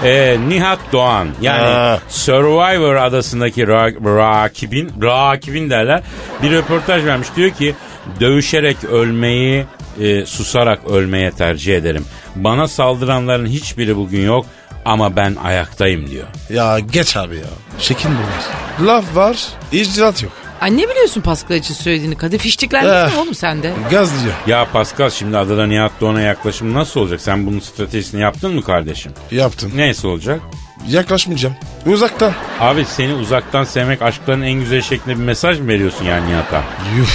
Ee, 0.03 0.37
Nihat 0.47 0.79
Doğan 0.93 1.27
yani 1.41 1.61
Ha. 1.63 1.99
Survivor 2.09 2.95
adasındaki 2.95 3.61
ra- 3.63 4.17
rakibin, 4.17 4.91
rakibin 5.01 5.69
derler 5.69 6.01
bir 6.43 6.51
röportaj 6.51 7.05
vermiş. 7.05 7.27
Diyor 7.35 7.49
ki 7.49 7.75
dövüşerek 8.19 8.83
ölmeyi 8.83 9.65
e, 10.01 10.25
susarak 10.25 10.79
ölmeye 10.89 11.31
tercih 11.31 11.77
ederim. 11.77 12.05
Bana 12.35 12.67
saldıranların 12.67 13.45
hiçbiri 13.45 13.95
bugün 13.95 14.25
yok 14.25 14.45
ama 14.85 15.15
ben 15.15 15.35
ayaktayım 15.43 16.07
diyor. 16.09 16.27
Ya 16.49 16.79
geç 16.79 17.17
abi 17.17 17.35
ya. 17.35 17.43
Şekil 17.79 18.09
bunlar. 18.09 18.87
Laf 18.87 19.15
var, 19.15 19.37
icraat 19.71 20.23
yok. 20.23 20.31
Ay 20.61 20.77
ne 20.77 20.89
biliyorsun 20.89 21.21
Pascal 21.21 21.57
için 21.57 21.73
söylediğini 21.73 22.15
Kadir? 22.17 22.39
Fiştiklendin 22.39 22.89
Eh. 22.93 23.13
mi 23.15 23.19
oğlum 23.21 23.35
sen 23.35 23.63
de? 23.63 23.73
Gaz 23.91 24.23
diyor. 24.23 24.33
Ya 24.47 24.67
Pascal 24.73 25.09
şimdi 25.09 25.37
adada 25.37 25.65
Nihat 25.67 25.91
Doğan'a 26.01 26.21
yaklaşım 26.21 26.73
nasıl 26.73 26.99
olacak? 26.99 27.21
Sen 27.21 27.45
bunun 27.47 27.59
stratejisini 27.59 28.21
yaptın 28.21 28.55
mı 28.55 28.63
kardeşim? 28.63 29.11
Yaptım. 29.31 29.71
Neyse 29.75 30.07
olacak? 30.07 30.39
Yaklaşmayacağım. 30.87 31.55
Uzakta. 31.85 32.33
Abi 32.59 32.85
seni 32.85 33.13
uzaktan 33.13 33.63
sevmek 33.63 34.01
aşkların 34.01 34.41
en 34.41 34.53
güzel 34.59 34.81
şeklinde 34.81 35.15
bir 35.19 35.23
mesaj 35.23 35.59
mı 35.59 35.67
veriyorsun 35.67 36.05
yani 36.05 36.29
Nihat'a? 36.31 36.63
Yuh. 36.97 37.07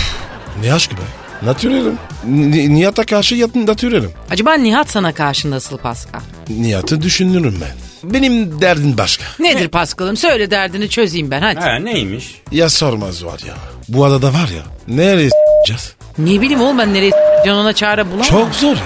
Ne 0.64 0.72
aşkı 0.74 0.96
be. 0.96 1.00
Natürelim. 1.42 1.98
Ni- 2.26 2.74
Nihat'a 2.74 3.04
karşı 3.06 3.34
yatın 3.34 3.66
natürelim. 3.66 4.10
Acaba 4.30 4.54
Nihat 4.54 4.90
sana 4.90 5.12
karşı 5.14 5.50
nasıl 5.50 5.78
Pascal? 5.78 6.20
Nihat'ı 6.48 7.02
düşünürüm 7.02 7.58
ben. 7.60 7.91
Benim 8.04 8.60
derdim 8.60 8.98
başka. 8.98 9.24
Nedir 9.38 9.68
Pascal'ım? 9.68 10.16
Söyle 10.16 10.50
derdini 10.50 10.88
çözeyim 10.88 11.30
ben 11.30 11.40
hadi. 11.42 11.60
Ha 11.60 11.74
neymiş? 11.78 12.34
Ya 12.52 12.68
sormaz 12.70 13.24
var 13.24 13.40
ya. 13.48 13.54
Bu 13.88 14.04
adada 14.04 14.28
var 14.28 14.48
ya. 14.56 14.62
Nereye 14.88 15.30
s**eceğiz? 15.30 15.92
Ne 16.18 16.40
bileyim 16.40 16.60
oğlum 16.60 16.78
ben 16.78 16.94
nereye 16.94 17.12
canına 17.46 17.72
çare 17.72 18.06
bulamam. 18.06 18.26
Çok 18.26 18.54
zor 18.54 18.76
ya. 18.76 18.82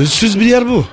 Össüz 0.00 0.40
bir 0.40 0.46
yer 0.46 0.68
bu. 0.68 0.84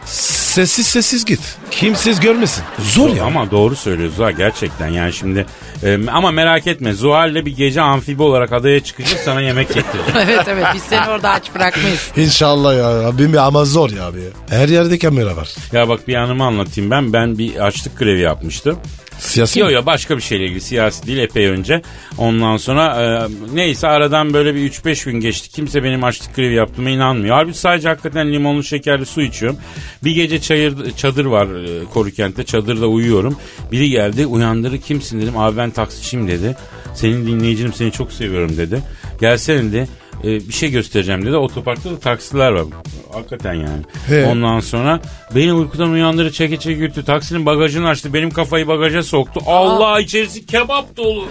Sessiz 0.58 0.88
sessiz 0.88 1.26
git. 1.26 1.40
Kimsiz 1.72 2.20
görmesin. 2.20 2.64
Zor 2.80 3.16
ya. 3.16 3.24
Ama 3.24 3.52
doğru 3.52 3.76
söylüyor 3.76 4.12
Zuhal 4.18 4.32
gerçekten 4.32 4.88
yani 4.88 5.14
şimdi 5.14 5.46
e, 5.84 6.00
ama 6.12 6.32
merak 6.32 6.68
etme 6.68 6.94
Zuhal'le 6.94 7.46
bir 7.46 7.56
gece 7.56 7.82
amfibi 7.82 8.24
olarak 8.24 8.52
adaya 8.54 8.80
çıkacağız 8.80 9.22
sana 9.26 9.42
yemek 9.42 9.68
getireceğim. 9.68 10.06
evet 10.30 10.48
evet 10.48 10.66
biz 10.74 10.82
seni 10.84 11.10
orada 11.10 11.30
aç 11.30 11.56
bırakmayız. 11.56 12.12
İnşallah 12.18 12.76
ya. 12.78 13.08
Abim 13.08 13.38
ama 13.38 13.66
zor 13.66 13.90
ya 13.90 14.06
abi. 14.06 14.20
Her 14.50 14.70
yerde 14.70 14.98
kamera 15.00 15.36
var. 15.36 15.50
ya 15.72 15.90
bak 15.90 16.08
bir 16.08 16.16
anımı 16.16 16.44
anlatayım 16.44 16.92
ben 16.92 17.14
ben 17.14 17.38
bir 17.38 17.56
açlık 17.56 18.00
grevi 18.00 18.22
yapmıştım. 18.22 18.78
Siyasi 19.20 19.60
Yok 19.60 19.70
mi? 19.70 19.76
yok 19.76 19.86
başka 19.86 20.18
bir 20.18 20.22
şeyle 20.22 20.46
ilgili 20.46 20.62
siyasi 20.62 21.08
değil 21.08 21.18
epey 21.18 21.48
önce. 21.48 21.82
Ondan 22.18 22.58
sonra 22.58 22.86
e, 23.04 23.28
neyse 23.54 23.88
aradan 23.88 24.34
böyle 24.34 24.56
bir 24.56 24.72
3-5 24.72 25.06
gün 25.06 25.20
geçti. 25.20 25.50
Kimse 25.50 25.84
benim 25.84 26.04
açlık 26.04 26.36
grevi 26.36 26.54
yaptığıma 26.54 26.90
inanmıyor. 26.90 27.36
Halbuki 27.36 27.58
sadece 27.58 27.90
hakikaten 27.90 28.34
limonlu 28.34 28.64
şekerli 28.64 29.06
su 29.06 29.22
içiyorum. 29.22 29.60
Bir 30.04 30.12
gece 30.12 30.42
çayır, 30.48 30.92
çadır 30.92 31.26
var 31.26 31.48
e, 31.48 31.86
Korukent'te 31.94 32.44
çadırda 32.44 32.88
uyuyorum. 32.88 33.36
Biri 33.72 33.90
geldi 33.90 34.26
uyandırı 34.26 34.78
kimsin 34.78 35.22
dedim. 35.22 35.38
Abi 35.38 35.58
ben 35.58 35.70
taksiciyim 35.70 36.28
dedi. 36.28 36.56
Senin 36.94 37.28
dinleyicinim 37.28 37.74
seni 37.74 37.92
çok 37.92 38.12
seviyorum 38.12 38.58
dedi. 38.58 38.82
Gelsene 39.22 39.64
dedi. 39.64 39.88
E, 40.24 40.28
bir 40.28 40.54
şey 40.54 40.72
göstereceğim 40.72 41.26
dedi. 41.26 41.36
Otoparkta 41.36 41.92
da 41.92 42.00
taksiler 42.00 42.52
var. 42.52 42.66
Hakikaten 43.14 43.54
yani. 43.54 43.82
He. 44.08 44.26
Ondan 44.26 44.60
sonra 44.60 45.02
beni 45.36 45.54
uykudan 45.54 45.90
uyandırı 45.90 46.32
çeke 46.32 46.58
çeke 46.58 46.80
götürdü. 46.80 47.06
Taksinin 47.06 47.46
bagajını 47.46 47.88
açtı. 47.88 48.14
Benim 48.14 48.30
kafayı 48.32 48.68
bagaja 48.68 49.04
soktu. 49.04 49.42
Allah 49.46 50.00
içerisi 50.00 50.46
kebap 50.46 50.98
dolu. 50.98 51.26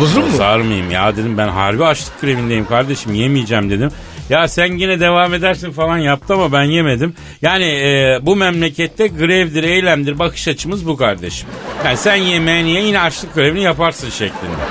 Bozulur 0.00 0.24
mu? 0.24 0.32
Sar 0.36 0.60
mıyım 0.60 0.90
ya 0.90 1.16
dedim 1.16 1.38
ben 1.38 1.48
harbi 1.48 1.84
açlık 1.84 2.20
grevindeyim 2.20 2.66
kardeşim 2.66 3.14
yemeyeceğim 3.14 3.70
dedim. 3.70 3.90
Ya 4.30 4.48
sen 4.48 4.72
yine 4.78 5.00
devam 5.00 5.34
edersin 5.34 5.70
falan 5.70 5.98
yaptı 5.98 6.34
ama 6.34 6.52
ben 6.52 6.62
yemedim. 6.62 7.14
Yani 7.42 7.64
e, 7.64 8.18
bu 8.22 8.36
memlekette 8.36 9.06
grevdir 9.06 9.64
eylemdir 9.64 10.18
bakış 10.18 10.48
açımız 10.48 10.86
bu 10.86 10.96
kardeşim. 10.96 11.48
Yani 11.84 11.96
sen 11.96 12.16
yemeğini 12.16 12.70
ye 12.70 12.82
yine 12.82 13.00
açlık 13.00 13.34
grevini 13.34 13.62
yaparsın 13.62 14.10
şeklinde. 14.10 14.62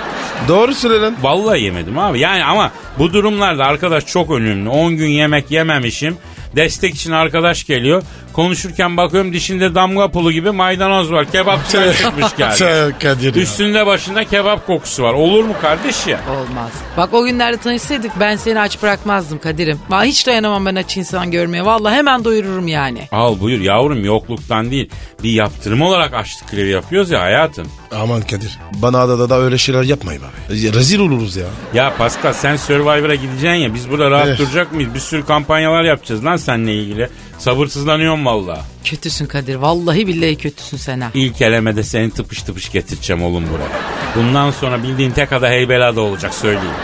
Doğru 0.48 0.74
söyle 0.74 1.02
lan. 1.02 1.16
Vallahi 1.22 1.62
yemedim 1.62 2.00
abi. 2.00 2.20
Yani 2.20 2.44
ama 2.44 2.72
bu 3.00 3.14
durumlarda 3.14 3.66
arkadaş 3.66 4.06
çok 4.06 4.32
önemli. 4.32 4.70
10 4.70 4.98
gün 4.98 5.08
yemek 5.10 5.52
yememişim. 5.52 6.18
Destek 6.56 6.96
için 6.96 7.12
arkadaş 7.12 7.64
geliyor. 7.66 8.04
Konuşurken 8.34 8.98
bakıyorum 8.98 9.34
dişinde 9.34 9.76
damga 9.76 10.08
pulu 10.12 10.32
gibi 10.32 10.52
maydanoz 10.52 11.12
var. 11.12 11.32
Kebapçıdan 11.32 11.92
çıkmış 12.02 12.36
geldi. 12.38 12.56
Sen 12.56 13.00
Kadir 13.00 13.36
ya. 13.36 13.42
Üstünde 13.42 13.86
başında 13.86 14.24
kebap 14.24 14.68
kokusu 14.68 15.04
var. 15.04 15.14
Olur 15.14 15.44
mu 15.44 15.54
kardeş 15.62 16.08
ya? 16.08 16.20
Olmaz. 16.30 16.72
Bak 16.98 17.14
o 17.14 17.24
günlerde 17.26 17.58
tanışsaydık 17.58 18.12
ben 18.20 18.36
seni 18.36 18.60
aç 18.60 18.82
bırakmazdım 18.84 19.40
Kadir'im. 19.40 19.80
Vallahi 19.90 20.08
hiç 20.08 20.28
dayanamam 20.28 20.66
ben 20.66 20.76
aç 20.76 20.98
insan 20.98 21.32
görmeye. 21.32 21.66
Vallahi 21.66 21.96
hemen 21.96 22.24
doyururum 22.26 22.68
yani. 22.68 23.08
Al 23.12 23.40
buyur 23.40 23.60
yavrum 23.62 24.06
yokluktan 24.06 24.72
değil. 24.72 24.90
Bir 25.24 25.32
yaptırım 25.32 25.82
olarak 25.82 26.14
açlık 26.14 26.52
grevi 26.52 26.70
yapıyoruz 26.70 27.12
ya 27.12 27.22
hayatım. 27.22 27.68
Aman 28.02 28.22
Kadir. 28.22 28.60
Bana 28.74 29.00
adada 29.00 29.30
da 29.30 29.40
öyle 29.42 29.58
şeyler 29.58 29.84
yapmayın 29.84 30.22
abi. 30.22 30.60
Ya, 30.60 30.74
Rezil 30.74 31.00
oluruz 31.00 31.36
ya. 31.36 31.46
Ya 31.74 31.94
Pascal 31.98 32.34
sen 32.34 32.56
Survivor'a 32.56 33.16
gideceksin 33.16 33.50
ya 33.60 33.74
biz 33.74 33.90
burada 33.90 34.12
rahat 34.12 34.28
Evet. 34.28 34.40
duracak 34.40 34.74
mıyız? 34.74 34.94
Bir 34.94 35.00
sürü 35.00 35.26
kampanyalar 35.26 35.84
yapacağız 35.84 36.26
lan 36.26 36.38
seninle 36.38 36.74
ilgili. 36.76 37.10
Sabırsızlanıyorum 37.40 38.26
valla. 38.26 38.62
Kötüsün 38.84 39.26
Kadir. 39.26 39.56
Vallahi 39.56 40.08
billahi 40.08 40.36
kötüsün 40.38 40.78
sen 40.78 41.02
ha. 41.02 41.10
İlk 41.14 41.42
elemede 41.42 41.84
seni 41.84 42.12
tıpış 42.12 42.42
tıpış 42.44 42.72
getireceğim 42.72 43.24
oğlum 43.24 43.44
buraya. 43.54 43.70
Bundan 44.16 44.52
sonra 44.52 44.84
bildiğin 44.84 45.12
tek 45.12 45.34
ada 45.34 45.50
heybelada 45.50 46.02
olacak 46.02 46.34
söyleyeyim. 46.34 46.76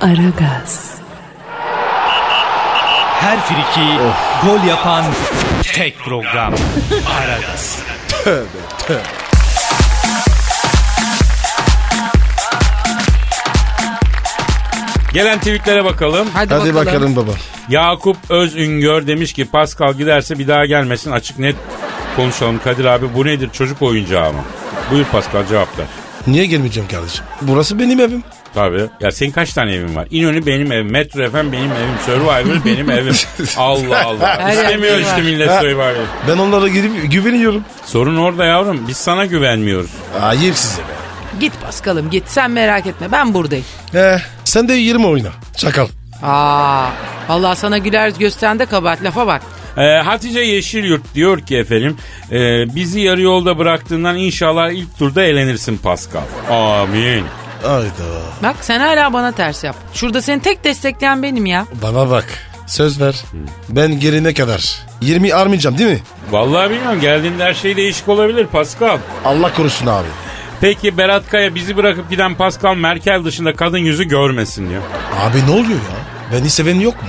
Aragaz, 0.00 0.90
Her 3.20 3.40
friki 3.40 3.98
gol 4.46 4.68
yapan 4.68 5.04
tek 5.62 5.98
program. 5.98 6.54
Aragaz. 7.20 7.82
Gelen 15.16 15.38
tweetlere 15.38 15.84
bakalım. 15.84 16.28
Hadi, 16.34 16.54
Hadi 16.54 16.74
bakalım. 16.74 16.86
bakalım, 16.86 17.16
baba. 17.16 17.30
Yakup 17.68 18.16
Özüngör 18.30 19.06
demiş 19.06 19.32
ki 19.32 19.44
Pascal 19.44 19.94
giderse 19.94 20.38
bir 20.38 20.48
daha 20.48 20.66
gelmesin 20.66 21.10
açık 21.12 21.38
net 21.38 21.56
konuşalım 22.16 22.60
Kadir 22.64 22.84
abi 22.84 23.06
bu 23.14 23.26
nedir 23.26 23.50
çocuk 23.52 23.82
oyuncağı 23.82 24.32
mı? 24.32 24.38
Buyur 24.90 25.04
Pascal 25.04 25.46
cevap 25.46 25.78
ver. 25.78 25.86
Niye 26.26 26.46
gelmeyeceğim 26.46 26.88
kardeşim? 26.88 27.24
Burası 27.42 27.78
benim 27.78 28.00
evim. 28.00 28.22
Tabii. 28.54 28.86
Ya 29.00 29.10
senin 29.12 29.30
kaç 29.30 29.52
tane 29.52 29.74
evin 29.74 29.96
var? 29.96 30.08
İnönü 30.10 30.46
benim 30.46 30.72
evim. 30.72 30.90
Metro 30.90 31.30
FM 31.30 31.36
benim 31.52 31.72
evim. 31.72 31.98
Survivor 32.06 32.64
benim 32.64 32.90
evim. 32.90 33.14
Allah 33.56 34.04
Allah. 34.04 34.50
İstemiyor 34.52 34.98
işte 34.98 35.22
millet. 35.22 35.50
Survivor. 35.50 35.94
Ben 36.28 36.38
onlara 36.38 36.68
gidip 36.68 37.12
güveniyorum. 37.12 37.64
Sorun 37.84 38.16
orada 38.16 38.44
yavrum. 38.44 38.84
Biz 38.88 38.96
sana 38.96 39.24
güvenmiyoruz. 39.26 39.90
Ayıp 40.22 40.56
size 40.56 40.82
be. 40.82 40.95
Git 41.40 41.52
Paskal'ım 41.62 42.10
git 42.10 42.24
sen 42.26 42.50
merak 42.50 42.86
etme 42.86 43.12
ben 43.12 43.34
buradayım. 43.34 43.64
Eh, 43.94 44.18
sen 44.44 44.68
de 44.68 44.72
20 44.72 45.06
oyna. 45.06 45.28
Çakal. 45.56 45.88
Aa, 46.22 46.88
vallahi 47.28 47.58
sana 47.58 47.78
güler 47.78 48.08
gösteren 48.18 48.58
de 48.58 48.66
kabahat 48.66 49.02
lafa 49.04 49.26
bak. 49.26 49.42
Ee, 49.76 49.82
Hatice 50.04 50.40
Yeşilyurt 50.40 51.14
diyor 51.14 51.40
ki 51.40 51.56
efendim 51.56 51.96
e, 52.32 52.38
bizi 52.74 53.00
yarı 53.00 53.20
yolda 53.22 53.58
bıraktığından 53.58 54.16
inşallah 54.16 54.70
ilk 54.70 54.98
turda 54.98 55.22
elenirsin 55.22 55.76
Pascal. 55.78 56.20
Amin. 56.50 57.24
Ayda. 57.66 58.22
Bak 58.42 58.56
sen 58.60 58.80
hala 58.80 59.12
bana 59.12 59.32
ters 59.32 59.64
yap. 59.64 59.76
Şurada 59.94 60.22
seni 60.22 60.42
tek 60.42 60.64
destekleyen 60.64 61.22
benim 61.22 61.46
ya. 61.46 61.66
Bana 61.82 62.10
bak. 62.10 62.24
Söz 62.66 63.00
ver. 63.00 63.14
Ben 63.68 64.00
gelene 64.00 64.34
kadar 64.34 64.78
20 65.00 65.34
armayacağım 65.34 65.78
değil 65.78 65.90
mi? 65.90 66.00
Vallahi 66.30 66.70
bilmiyorum 66.70 67.00
geldiğinde 67.00 67.44
her 67.44 67.54
şey 67.54 67.76
değişik 67.76 68.08
olabilir 68.08 68.46
Pascal. 68.46 68.98
Allah 69.24 69.54
korusun 69.54 69.86
abi. 69.86 70.06
Peki 70.60 70.98
Berat 70.98 71.30
Kaya 71.30 71.54
bizi 71.54 71.76
bırakıp 71.76 72.10
giden 72.10 72.34
Pascal 72.34 72.74
Merkel 72.74 73.24
dışında 73.24 73.54
kadın 73.56 73.78
yüzü 73.78 74.04
görmesin 74.04 74.70
diyor. 74.70 74.82
Abi 75.20 75.46
ne 75.46 75.50
oluyor 75.50 75.68
ya? 75.70 76.32
Beni 76.32 76.50
seven 76.50 76.80
yok 76.80 77.02
mu? 77.02 77.08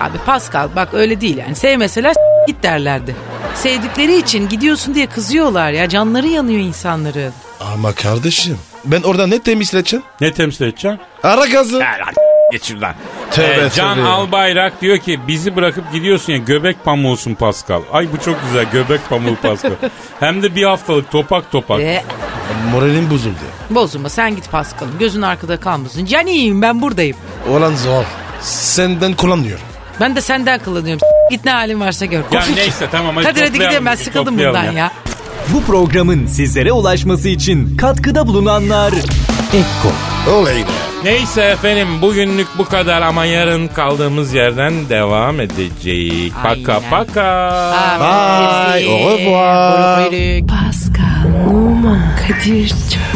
Abi 0.00 0.18
Pascal 0.26 0.68
bak 0.76 0.88
öyle 0.94 1.20
değil 1.20 1.36
yani. 1.36 1.54
Sevmeseler 1.54 2.14
git 2.46 2.62
derlerdi. 2.62 3.16
Sevdikleri 3.54 4.16
için 4.18 4.48
gidiyorsun 4.48 4.94
diye 4.94 5.06
kızıyorlar 5.06 5.72
ya. 5.72 5.88
Canları 5.88 6.26
yanıyor 6.26 6.60
insanların. 6.60 7.32
Ama 7.60 7.92
kardeşim 7.92 8.58
ben 8.84 9.02
orada 9.02 9.26
ne 9.26 9.38
temizleteceğim? 9.42 10.04
Ne 10.20 10.32
temsil 10.32 10.64
edeceksin? 10.64 10.98
Ara 11.22 11.46
gazı. 11.46 11.78
Gel 11.78 11.98
lan 12.00 12.14
geç 12.52 12.64
şuradan. 12.64 12.94
Tövbe 13.30 13.64
Ee, 13.66 13.70
Can 13.74 13.96
tövbe. 13.96 14.08
Albayrak 14.08 14.80
diyor 14.80 14.98
ki 14.98 15.20
bizi 15.28 15.56
bırakıp 15.56 15.92
gidiyorsun 15.92 16.32
ya 16.32 16.38
göbek 16.38 16.84
pamuğusun 16.84 17.34
Pascal. 17.34 17.82
Ay 17.92 18.08
bu 18.12 18.24
çok 18.24 18.36
güzel 18.46 18.64
göbek 18.72 19.08
pamuğu 19.10 19.36
Pascal. 19.42 19.70
Hem 20.20 20.42
de 20.42 20.54
bir 20.56 20.62
haftalık 20.64 21.10
topak 21.12 21.52
topak. 21.52 21.78
Ve 21.78 22.02
Moralim 22.72 23.10
bozuldu. 23.10 23.34
bozulma 23.70 24.08
sen 24.08 24.36
git 24.36 24.50
Pascal'ım. 24.50 24.98
Gözün 24.98 25.22
arkada 25.22 25.60
kalmasın. 25.60 26.04
Canim 26.04 26.62
ben 26.62 26.82
buradayım. 26.82 27.16
Olan 27.50 27.74
zor. 27.74 28.04
Senden 28.40 29.12
kullanıyorum. 29.12 29.64
Ben 30.00 30.16
de 30.16 30.20
senden 30.20 30.58
kullanıyorum. 30.58 31.00
Git 31.30 31.44
ne 31.44 31.50
halin 31.50 31.80
varsa 31.80 32.04
gör. 32.06 32.22
Ya 32.32 32.44
neyse 32.56 32.88
tamam 32.92 33.16
hadi 33.16 33.24
Kadir 33.26 33.40
hadi 33.42 33.52
gidelim 33.52 33.86
ben 33.86 33.94
sıkıldım 33.94 34.38
bundan 34.38 34.72
ya. 34.72 34.92
Bu 35.54 35.62
programın 35.62 36.26
sizlere 36.26 36.72
ulaşması 36.72 37.28
için 37.28 37.76
katkıda 37.76 38.26
bulunanlar 38.26 38.92
Ekko 39.54 39.92
Oley 40.32 40.56
be. 40.62 40.85
Neyse 41.04 41.42
efendim 41.42 41.88
bugünlük 42.02 42.46
bu 42.58 42.64
kadar 42.64 43.02
ama 43.02 43.24
yarın 43.24 43.68
kaldığımız 43.68 44.34
yerden 44.34 44.88
devam 44.88 45.40
edeceğiz. 45.40 46.32
Paka 46.42 46.74
Aynen. 46.74 46.90
paka. 46.90 47.72
Bye, 48.00 48.86
au 48.88 49.18
revoir. 49.18 50.46
Pascal, 50.46 51.50
Oman, 51.54 52.00
Kadir 52.28 52.68
çok 52.68 53.15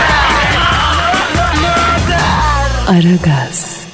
Aragaz. 2.91 3.90